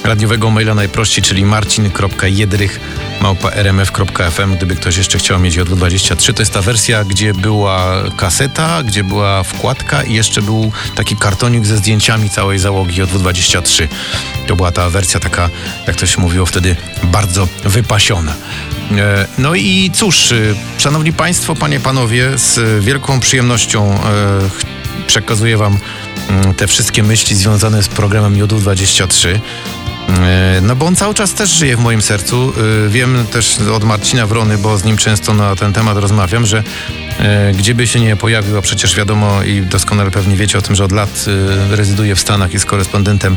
radiowego 0.05 0.51
maila 0.51 0.75
najprościej, 0.75 1.25
czyli 1.25 1.45
marcin.jedrych 1.45 2.81
małpa.rmf.fm, 3.21 4.57
gdyby 4.57 4.77
ktoś 4.77 4.97
jeszcze 4.97 5.19
chciał 5.19 5.41
mieć 5.41 5.59
J23. 5.59 6.35
To 6.35 6.43
jest 6.43 6.53
ta 6.53 6.63
wersja, 6.63 7.05
gdzie 7.05 7.35
była 7.35 8.03
kaseta, 8.17 8.83
gdzie 8.83 9.05
była 9.05 9.43
wkładka 9.43 10.03
i 10.03 10.15
jeszcze 10.15 10.43
był 10.43 10.73
taki 10.95 11.17
kartonik 11.17 11.67
ze 11.67 11.77
zdjęciami 11.77 12.31
całej 12.31 12.59
załogi 12.59 13.00
J23. 13.05 13.89
To 14.47 14.57
była 14.57 14.73
ta 14.73 14.91
wersja 14.91 15.21
taka, 15.21 15.51
jak 15.87 15.97
to 15.97 16.07
się 16.07 16.21
mówiło 16.21 16.47
wtedy, 16.47 16.77
bardzo 17.03 17.49
wypasiona. 17.65 18.35
E, 18.97 19.27
No 19.39 19.55
i 19.55 19.91
cóż, 19.95 20.33
y, 20.33 20.55
szanowni 20.79 21.13
państwo, 21.13 21.55
panie, 21.55 21.81
panowie, 21.81 22.39
z 22.39 22.85
wielką 22.85 23.21
przyjemnością 23.21 23.95
e, 23.95 24.01
przekazuję 25.07 25.57
wam 25.57 25.79
mm, 26.29 26.55
te 26.55 26.67
wszystkie 26.67 27.03
myśli 27.03 27.37
związane 27.37 27.83
z 27.83 27.89
programem 27.89 28.35
Jodu23. 28.35 29.29
E, 29.29 29.41
No 30.63 30.77
bo 30.77 30.87
on 30.87 30.97
cały 30.97 31.15
czas 31.15 31.35
też 31.35 31.51
żyje 31.51 31.77
w 31.77 31.81
moim 31.81 32.03
sercu. 32.03 32.53
E, 32.87 32.89
Wiem 32.89 33.27
też 33.33 33.59
od 33.75 33.85
Marcina 33.85 34.27
Wrony, 34.27 34.59
bo 34.59 34.79
z 34.79 34.85
nim 34.85 34.97
często 34.97 35.35
na 35.35 35.57
ten 35.57 35.73
temat 35.73 35.97
rozmawiam, 35.99 36.47
że 36.47 36.63
e, 37.19 37.53
gdzie 37.53 37.75
by 37.75 37.87
się 37.87 38.01
nie 38.01 38.17
pojawił, 38.17 38.59
a 38.59 38.63
przecież 38.63 38.97
wiadomo 38.97 39.43
i 39.43 39.63
doskonale 39.63 40.11
pewnie 40.11 40.37
wiecie 40.37 40.59
o 40.59 40.63
tym, 40.63 40.77
że 40.77 40.85
od 40.85 40.93
lat 40.93 41.27
e, 41.73 41.77
rezyduje 41.77 42.15
w 42.15 42.21
Stanach, 42.21 42.53
jest 42.53 42.67
korespondentem 42.67 43.37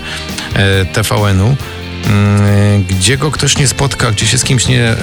e, 0.53 0.85
TVN-u. 0.85 1.55
Mm, 2.07 2.83
Gdzie 2.83 3.17
go 3.17 3.31
ktoś 3.31 3.57
nie 3.57 3.67
spotka, 3.67 4.11
gdzie 4.11 4.25
się 4.27 4.37
z 4.37 4.43
kimś 4.43 4.67
nie 4.67 4.83
e, 4.89 4.95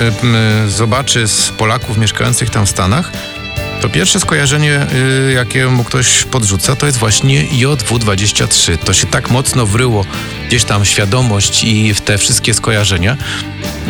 zobaczy 0.69 1.29
z 1.29 1.49
Polaków 1.51 1.99
mieszkających 1.99 2.51
tam 2.51 2.67
w 2.67 2.71
Stanach, 2.71 3.13
to 3.81 3.89
pierwsze 3.89 4.21
skojarzenie, 4.21 4.87
y, 5.29 5.33
jakie 5.33 5.67
mu 5.67 5.85
ktoś 5.85 6.25
podrzuca, 6.25 6.77
to 6.77 6.87
jest 6.87 6.99
właśnie 6.99 7.45
JW23. 7.45 8.79
To 8.79 8.93
się 8.93 9.07
tak 9.07 9.31
mocno 9.31 9.67
wryło 9.67 10.05
gdzieś 10.47 10.65
tam 10.65 10.85
świadomość 10.85 11.65
i 11.65 11.95
w 11.95 12.01
te 12.01 12.19
wszystkie 12.19 12.55
skojarzenia, 12.55 13.17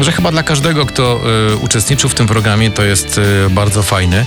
że 0.01 0.13
chyba 0.13 0.31
dla 0.31 0.43
każdego, 0.43 0.87
kto 0.87 1.21
y, 1.53 1.57
uczestniczył 1.57 2.11
w 2.11 2.15
tym 2.15 2.27
programie, 2.27 2.71
to 2.71 2.85
jest 2.85 3.19
y, 3.19 3.51
bardzo 3.51 3.83
fajne. 3.83 4.27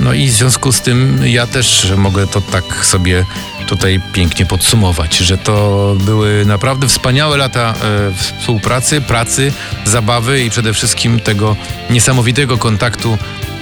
No 0.00 0.12
i 0.12 0.28
w 0.28 0.32
związku 0.32 0.72
z 0.72 0.80
tym 0.80 1.20
ja 1.24 1.46
też 1.46 1.92
mogę 1.96 2.26
to 2.26 2.40
tak 2.40 2.86
sobie 2.86 3.24
tutaj 3.68 4.00
pięknie 4.12 4.46
podsumować, 4.46 5.16
że 5.16 5.38
to 5.38 5.94
były 6.00 6.44
naprawdę 6.46 6.88
wspaniałe 6.88 7.36
lata 7.36 7.74
e, 7.82 8.14
współpracy, 8.14 9.00
pracy, 9.00 9.52
zabawy 9.84 10.44
i 10.44 10.50
przede 10.50 10.72
wszystkim 10.72 11.20
tego 11.20 11.56
niesamowitego 11.90 12.58
kontaktu 12.58 13.18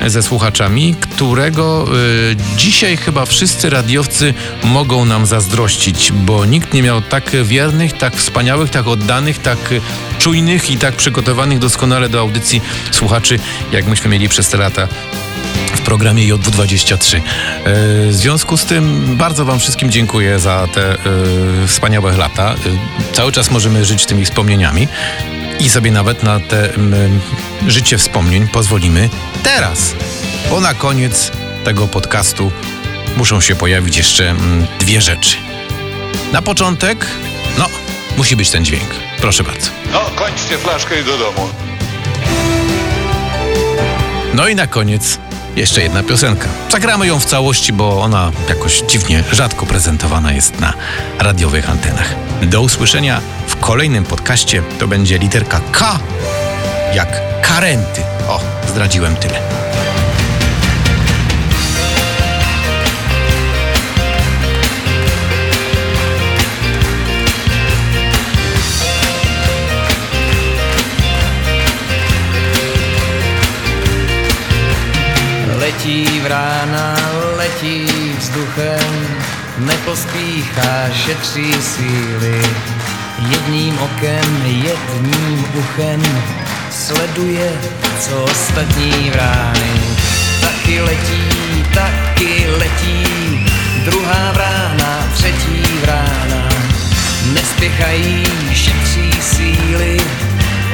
ze 0.07 0.23
słuchaczami, 0.23 0.95
którego 1.01 1.87
e, 1.87 2.57
dzisiaj 2.57 2.97
chyba 2.97 3.27
wszyscy 3.27 3.71
radiowcy 3.71 4.35
mogą 4.65 5.05
nam 5.05 5.27
zazdrościć, 5.27 6.13
bo 6.13 6.45
nikt 6.45 6.75
nie 6.75 6.83
miał 6.83 7.03
tak 7.03 7.31
wiernych, 7.45 7.93
tak 7.93 8.17
wspaniałych, 8.17 8.71
tak 8.71 8.87
oddanych, 8.87 9.39
tak 9.39 9.59
czujnych 10.19 10.71
i 10.71 10.77
tak 10.77 10.95
przygotowanych 10.95 11.59
doskonale 11.59 12.09
do 12.09 12.21
audycji 12.21 12.61
słuchaczy, 12.91 13.39
jak 13.73 13.87
myśmy 13.87 14.11
mieli 14.11 14.29
przez 14.29 14.49
te 14.49 14.57
lata 14.57 14.89
w 15.77 15.81
programie 15.81 16.35
JW23. 16.35 17.17
E, 17.17 17.21
W 18.09 18.15
związku 18.15 18.57
z 18.57 18.65
tym 18.65 19.17
bardzo 19.17 19.45
Wam 19.45 19.59
wszystkim 19.59 19.91
dziękuję 19.91 19.96
za 20.37 20.69
te 20.75 20.93
e, 20.93 20.97
wspaniałe 21.67 22.17
lata. 22.17 22.55
E, 22.55 23.15
Cały 23.15 23.33
czas 23.33 23.51
możemy 23.51 23.85
żyć 23.85 24.07
tymi 24.07 24.25
wspomnieniami 24.25 24.89
i 25.61 25.69
sobie 25.69 25.91
nawet 25.91 26.23
na 26.23 26.41
te 26.41 26.75
m, 26.75 27.21
życie 27.67 27.99
wspomnień 27.99 28.49
pozwolimy 28.49 29.09
teraz. 29.43 29.95
Bo 30.51 30.61
na 30.61 30.75
koniec 30.75 31.31
tego 31.65 31.89
podcastu 31.89 32.53
muszą 33.17 33.41
się 33.41 33.55
pojawić 33.55 33.97
jeszcze 33.97 34.35
dwie 34.79 35.01
rzeczy. 35.01 35.37
Na 36.33 36.43
początek, 36.43 37.07
no, 37.59 37.67
musi 38.17 38.37
być 38.37 38.51
ten 38.51 38.65
dźwięk. 38.65 38.89
Proszę 39.21 39.45
bardzo. 39.45 39.71
No, 39.93 40.01
kończcie 40.17 40.59
flaszkę 40.59 41.01
i 41.01 41.05
do 41.05 41.19
domu. 41.19 41.49
No 44.35 44.49
i 44.49 44.55
na 44.55 44.67
koniec 44.67 45.19
jeszcze 45.57 45.83
jedna 45.83 46.03
piosenka. 46.03 46.49
Zagramy 46.71 47.07
ją 47.07 47.19
w 47.19 47.25
całości, 47.25 47.73
bo 47.73 48.03
ona 48.03 48.33
jakoś 48.49 48.83
dziwnie 48.83 49.25
rzadko 49.33 49.67
prezentowana 49.67 50.33
jest 50.33 50.61
na 50.61 50.73
radiowych 51.19 51.71
antenach. 51.71 52.15
Do 52.43 52.61
usłyszenia 52.61 53.21
w 53.47 53.57
kolejnym 53.57 54.05
podcaście. 54.05 54.63
To 54.79 54.89
będzie 54.89 55.19
literka 55.19 55.61
K 55.73 55.99
jak 56.95 57.41
karenty. 57.43 58.03
O, 58.29 58.41
zdradziłem 58.69 59.17
tyle. 59.17 59.66
Letí 75.87 76.21
vrána, 76.21 76.97
letí 77.37 77.87
vzduchem, 78.19 79.07
nepospíchá, 79.59 80.91
šetří 80.93 81.53
síly. 81.63 82.43
Jedním 83.31 83.79
okem, 83.79 84.47
jedním 84.47 85.45
uchem 85.55 86.03
sleduje, 86.71 87.53
co 88.01 88.25
ostatní 88.25 89.11
vrány. 89.11 89.81
Taky 90.41 90.81
letí, 90.81 91.25
taky 91.75 92.47
letí, 92.59 93.07
druhá 93.85 94.33
vrána, 94.33 95.09
třetí 95.15 95.63
vrána. 95.83 96.49
Nespěchají, 97.33 98.25
šetří 98.55 99.11
síly, 99.21 100.01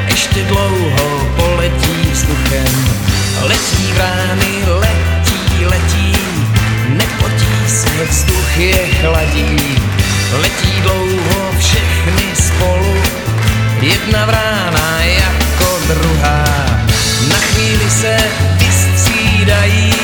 ještě 0.07 0.43
dlouho 0.45 1.27
poletí 1.37 2.11
vzduchem. 2.13 3.22
Letí 3.41 3.93
vrány, 3.93 4.65
letí, 4.67 5.65
letí, 5.65 6.13
nepotí 6.89 7.69
se, 7.69 8.05
vzduch 8.11 8.57
je 8.57 8.89
chladí. 9.01 9.57
Letí 10.33 10.81
dlouho 10.83 11.53
všechny 11.59 12.27
spolu, 12.35 13.03
jedna 13.81 14.27
vrána 14.27 15.01
jako 15.05 15.81
druhá. 15.89 16.45
Na 17.29 17.37
chvíli 17.37 17.91
se 17.91 18.17
vystřídají, 18.59 19.95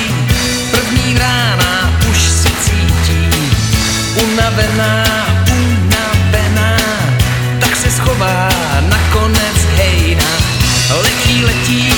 první 0.71 1.15
vrána 1.15 1.93
už 2.11 2.19
se 2.19 2.49
cítí, 2.49 3.29
unavená, 4.23 5.05
unavená, 5.53 6.77
tak 7.61 7.77
se 7.77 7.91
schová 7.91 8.49
nakonec 8.81 9.59
hejna. 9.77 10.25
Letí, 11.03 11.45
letí, 11.45 11.98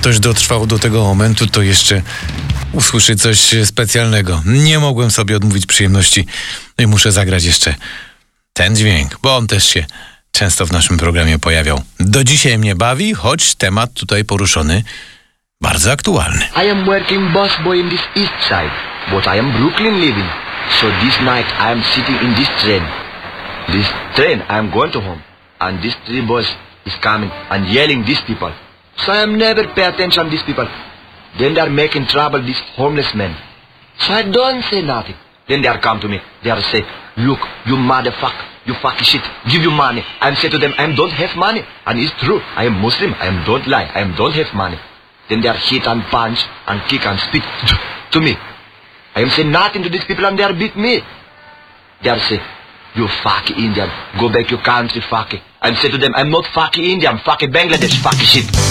ktoś 0.00 0.20
dotrwał 0.20 0.66
do 0.66 0.78
tego 0.78 1.04
momentu, 1.04 1.46
to 1.46 1.62
jeszcze 1.62 2.02
usłyszy 2.72 3.16
coś 3.16 3.54
specjalnego. 3.64 4.42
Nie 4.46 4.78
mogłem 4.78 5.10
sobie 5.10 5.36
odmówić 5.36 5.66
przyjemności 5.66 6.26
i 6.78 6.86
muszę 6.86 7.12
zagrać 7.12 7.44
jeszcze 7.44 7.74
ten 8.52 8.76
dźwięk, 8.76 9.18
bo 9.22 9.36
on 9.36 9.46
też 9.46 9.64
się 9.64 9.86
często 10.32 10.66
w 10.66 10.72
naszym 10.72 10.96
programie 10.96 11.38
pojawiał. 11.38 11.82
Do 12.00 12.24
dzisiaj 12.24 12.58
mnie 12.58 12.74
bawi, 12.74 13.14
choć 13.14 13.54
temat 13.54 13.92
tutaj 13.94 14.24
poruszony 14.24 14.84
bardzo 15.60 15.92
aktualny. 15.92 16.44
I 16.56 16.70
am 16.70 16.84
working 16.84 17.32
boss 17.32 17.52
boy 17.64 17.78
in 17.78 17.90
this 17.90 18.02
east 18.16 18.34
side, 18.48 18.74
but 19.10 19.24
I 19.26 19.38
am 19.38 19.52
Brooklyn 19.52 20.00
living. 20.00 20.30
So 20.80 20.86
this 21.00 21.20
night 21.20 21.46
I 21.58 21.72
am 21.72 21.82
sitting 21.94 22.22
in 22.22 22.34
this 22.34 22.48
train. 22.62 22.82
This 23.72 23.86
train 24.14 24.38
I 24.40 24.58
am 24.58 24.70
going 24.70 24.92
to 24.92 25.00
home. 25.00 25.22
And 25.58 25.82
this 25.82 25.94
three 26.06 26.26
boys 26.26 26.48
is 26.86 26.94
coming 27.02 27.30
and 27.50 27.68
yelling 27.74 28.06
these 28.06 28.22
people. 28.26 28.52
So 29.04 29.12
I 29.12 29.24
never 29.26 29.66
pay 29.74 29.84
attention 29.84 30.24
to 30.24 30.30
these 30.30 30.42
people. 30.42 30.68
Then 31.38 31.54
they 31.54 31.60
are 31.60 31.70
making 31.70 32.06
trouble 32.06 32.42
these 32.42 32.60
homeless 32.76 33.14
men. 33.14 33.36
So 34.00 34.12
I 34.12 34.22
don't 34.22 34.62
say 34.64 34.82
nothing. 34.82 35.14
Then 35.48 35.62
they 35.62 35.68
are 35.68 35.80
come 35.80 36.00
to 36.00 36.08
me. 36.08 36.20
They 36.42 36.50
are 36.50 36.60
say, 36.62 36.82
look, 37.16 37.40
you 37.66 37.76
motherfucker, 37.76 38.46
you 38.66 38.74
fucking 38.74 39.04
shit, 39.04 39.22
give 39.50 39.62
you 39.62 39.70
money. 39.70 40.04
I 40.20 40.34
say 40.34 40.48
to 40.48 40.58
them, 40.58 40.74
I 40.76 40.92
don't 40.94 41.10
have 41.10 41.36
money. 41.36 41.62
And 41.86 41.98
it's 41.98 42.12
true. 42.22 42.40
I 42.40 42.64
am 42.66 42.80
Muslim. 42.80 43.14
I 43.14 43.26
am 43.26 43.44
don't 43.44 43.66
lie. 43.66 43.90
I 43.94 44.00
am 44.00 44.14
don't 44.16 44.32
have 44.32 44.52
money. 44.54 44.78
Then 45.28 45.40
they 45.40 45.48
are 45.48 45.56
hit 45.56 45.86
and 45.86 46.02
punch 46.04 46.38
and 46.66 46.80
kick 46.88 47.06
and 47.06 47.18
spit 47.20 47.42
to 48.12 48.20
me. 48.20 48.36
I 49.14 49.20
am 49.22 49.30
say 49.30 49.44
nothing 49.44 49.82
to 49.82 49.88
these 49.88 50.04
people 50.04 50.24
and 50.26 50.38
they 50.38 50.42
are 50.42 50.52
beat 50.52 50.76
me. 50.76 51.00
They 52.02 52.10
are 52.10 52.18
say, 52.20 52.40
you 52.96 53.06
fucking 53.22 53.56
Indian, 53.56 53.88
go 54.18 54.28
back 54.28 54.50
your 54.50 54.62
country, 54.62 55.00
fucking. 55.08 55.40
I'm 55.62 55.76
say 55.76 55.90
to 55.90 55.98
them, 55.98 56.12
I'm 56.16 56.30
not 56.30 56.46
fucking 56.46 56.82
Indian, 56.82 57.18
fucking 57.24 57.52
Bangladesh, 57.52 58.02
fucking 58.02 58.26
shit. 58.26 58.69